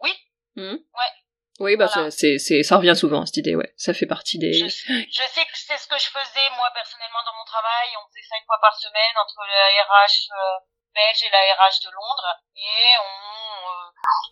[0.00, 0.12] Oui.
[0.56, 0.72] Mmh.
[0.72, 1.12] Ouais.
[1.60, 3.68] Oui, bah c'est, c'est, ça revient souvent cette idée, ouais.
[3.76, 4.56] Ça fait partie des.
[4.56, 7.88] Je, je sais que c'est ce que je faisais moi personnellement dans mon travail.
[8.00, 10.64] On faisait cinq fois par semaine entre la RH euh,
[10.96, 13.12] belge et la RH de Londres, et on,
[13.68, 13.90] euh,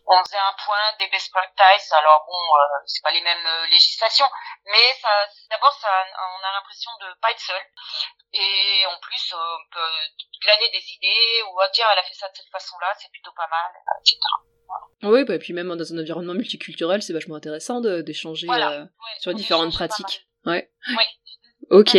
[0.09, 1.93] on faisait un point des best practices.
[1.93, 4.31] Alors bon, euh, c'est pas les mêmes législations,
[4.64, 7.61] mais ça, d'abord, ça, on a l'impression de pas être seul,
[8.33, 9.93] et en plus, on peut
[10.41, 13.33] glaner des idées ou ah, tiens, elle a fait ça de cette façon-là, c'est plutôt
[13.37, 13.68] pas mal,
[14.01, 14.16] etc.
[15.02, 18.84] Oui, bah, et puis même dans un environnement multiculturel, c'est vachement intéressant d'échanger euh,
[19.20, 20.26] sur différentes pratiques.
[20.44, 20.70] Ouais.
[20.88, 21.04] Oui.
[21.70, 21.96] Ok.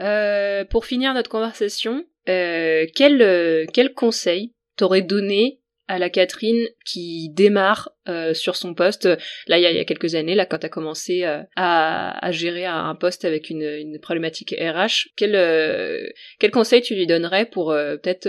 [0.00, 5.59] Euh, pour finir notre conversation, euh, quel, quel conseil t'aurais donné
[5.90, 9.08] à la Catherine qui démarre euh, sur son poste.
[9.48, 12.94] Là, il y, a, quelques années, là, quand tu as commencé euh, à, gérer un
[12.94, 18.28] poste avec une, problématique RH, quel, euh, quel conseil tu lui donnerais pour peut-être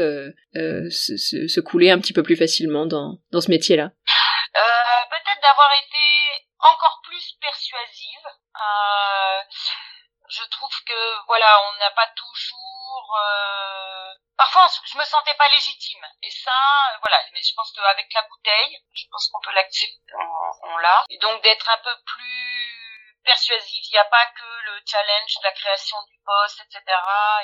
[0.56, 3.92] se, se, se, couler un petit peu plus facilement dans, dans ce métier-là?
[5.12, 8.26] Peut-être d'avoir été encore plus persuasive.
[10.32, 13.18] Je trouve que voilà, on n'a pas toujours.
[13.18, 16.06] Euh, parfois, je me sentais pas légitime.
[16.24, 16.52] Et ça,
[16.94, 17.22] euh, voilà.
[17.34, 20.14] Mais je pense qu'avec la bouteille, je pense qu'on peut l'accepter.
[20.64, 21.04] On, l'a.
[21.10, 23.86] Et donc d'être un peu plus persuasif.
[23.90, 26.82] Il n'y a pas que le challenge de la création du poste, etc.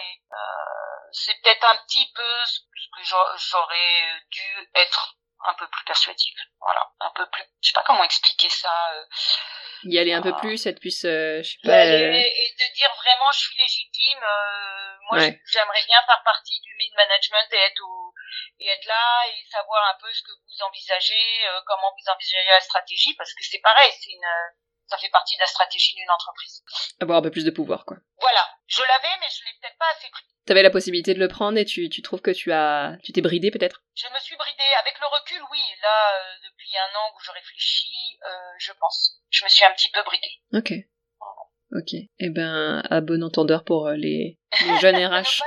[0.01, 0.37] Et euh,
[1.11, 2.59] c'est peut-être un petit peu ce
[2.95, 5.15] que j'aurais dû être
[5.45, 6.35] un peu plus persuasif.
[6.59, 7.43] Voilà, un peu plus.
[7.61, 8.93] Je sais pas comment expliquer ça.
[8.93, 9.05] Euh,
[9.83, 11.85] y aller un peu plus, être plus, euh, je sais pas.
[11.85, 14.19] Euh, et, de dire vraiment, je suis légitime.
[15.11, 18.13] moi, j'aimerais bien faire partie du mid management et être au,
[18.59, 22.61] et être là et savoir un peu ce que vous envisagez, comment vous envisagez la
[22.61, 24.27] stratégie, parce que c'est pareil, c'est une
[24.87, 26.63] ça fait partie de la stratégie d'une entreprise.
[26.99, 27.97] Avoir un peu plus de pouvoir, quoi.
[28.19, 28.47] Voilà.
[28.67, 30.23] Je l'avais, mais je l'ai peut-être pas assez pris.
[30.45, 33.21] T'avais la possibilité de le prendre et tu, tu trouves que tu as, tu t'es
[33.21, 33.81] bridé peut-être?
[33.95, 34.63] Je me suis bridé.
[34.81, 35.61] Avec le recul, oui.
[35.81, 39.19] Là, euh, depuis un an où je réfléchis, euh, je pense.
[39.29, 40.27] Je me suis un petit peu bridé.
[40.53, 40.73] Ok.
[41.77, 41.93] Ok.
[42.19, 45.41] Eh ben, à bon entendeur pour euh, les, les jeunes RH.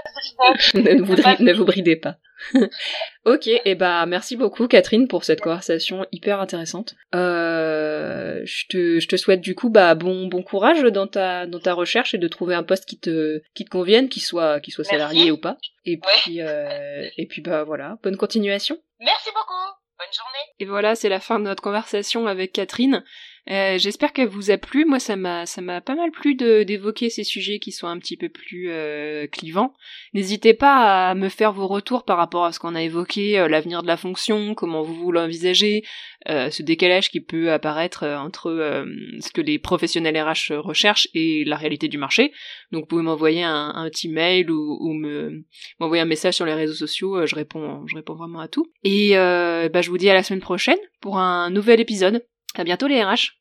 [0.74, 2.18] ne, vous, ne vous bridez pas.
[3.26, 6.94] ok, et eh bah merci beaucoup Catherine pour cette conversation hyper intéressante.
[7.14, 11.60] Euh, je, te, je te souhaite du coup bah bon bon courage dans ta dans
[11.60, 14.70] ta recherche et de trouver un poste qui te qui te convienne, qui soit qui
[14.70, 15.58] soit salarié ou pas.
[15.84, 18.78] Et puis euh, et puis bah voilà, bonne continuation.
[19.00, 19.76] Merci beaucoup.
[19.98, 20.54] Bonne journée.
[20.60, 23.04] Et voilà, c'est la fin de notre conversation avec Catherine.
[23.50, 24.84] Euh, j'espère qu'elle vous a plu.
[24.84, 28.16] Moi, ça m'a, ça m'a pas mal plu d'évoquer ces sujets qui sont un petit
[28.16, 29.74] peu plus euh, clivants.
[30.14, 33.48] N'hésitez pas à me faire vos retours par rapport à ce qu'on a évoqué, euh,
[33.48, 35.84] l'avenir de la fonction, comment vous, vous l'envisagez,
[36.26, 38.84] ce décalage qui peut apparaître entre
[39.20, 42.32] ce que les professionnels RH recherchent et la réalité du marché.
[42.72, 45.44] Donc, vous pouvez m'envoyer un, un, petit mail ou, ou me
[45.78, 47.26] m'envoyer un message sur les réseaux sociaux.
[47.26, 48.66] je réponds, je réponds vraiment à tout.
[48.84, 52.22] Et bah, je vous dis à la semaine prochaine pour un nouvel épisode.
[52.54, 53.32] À bientôt les RH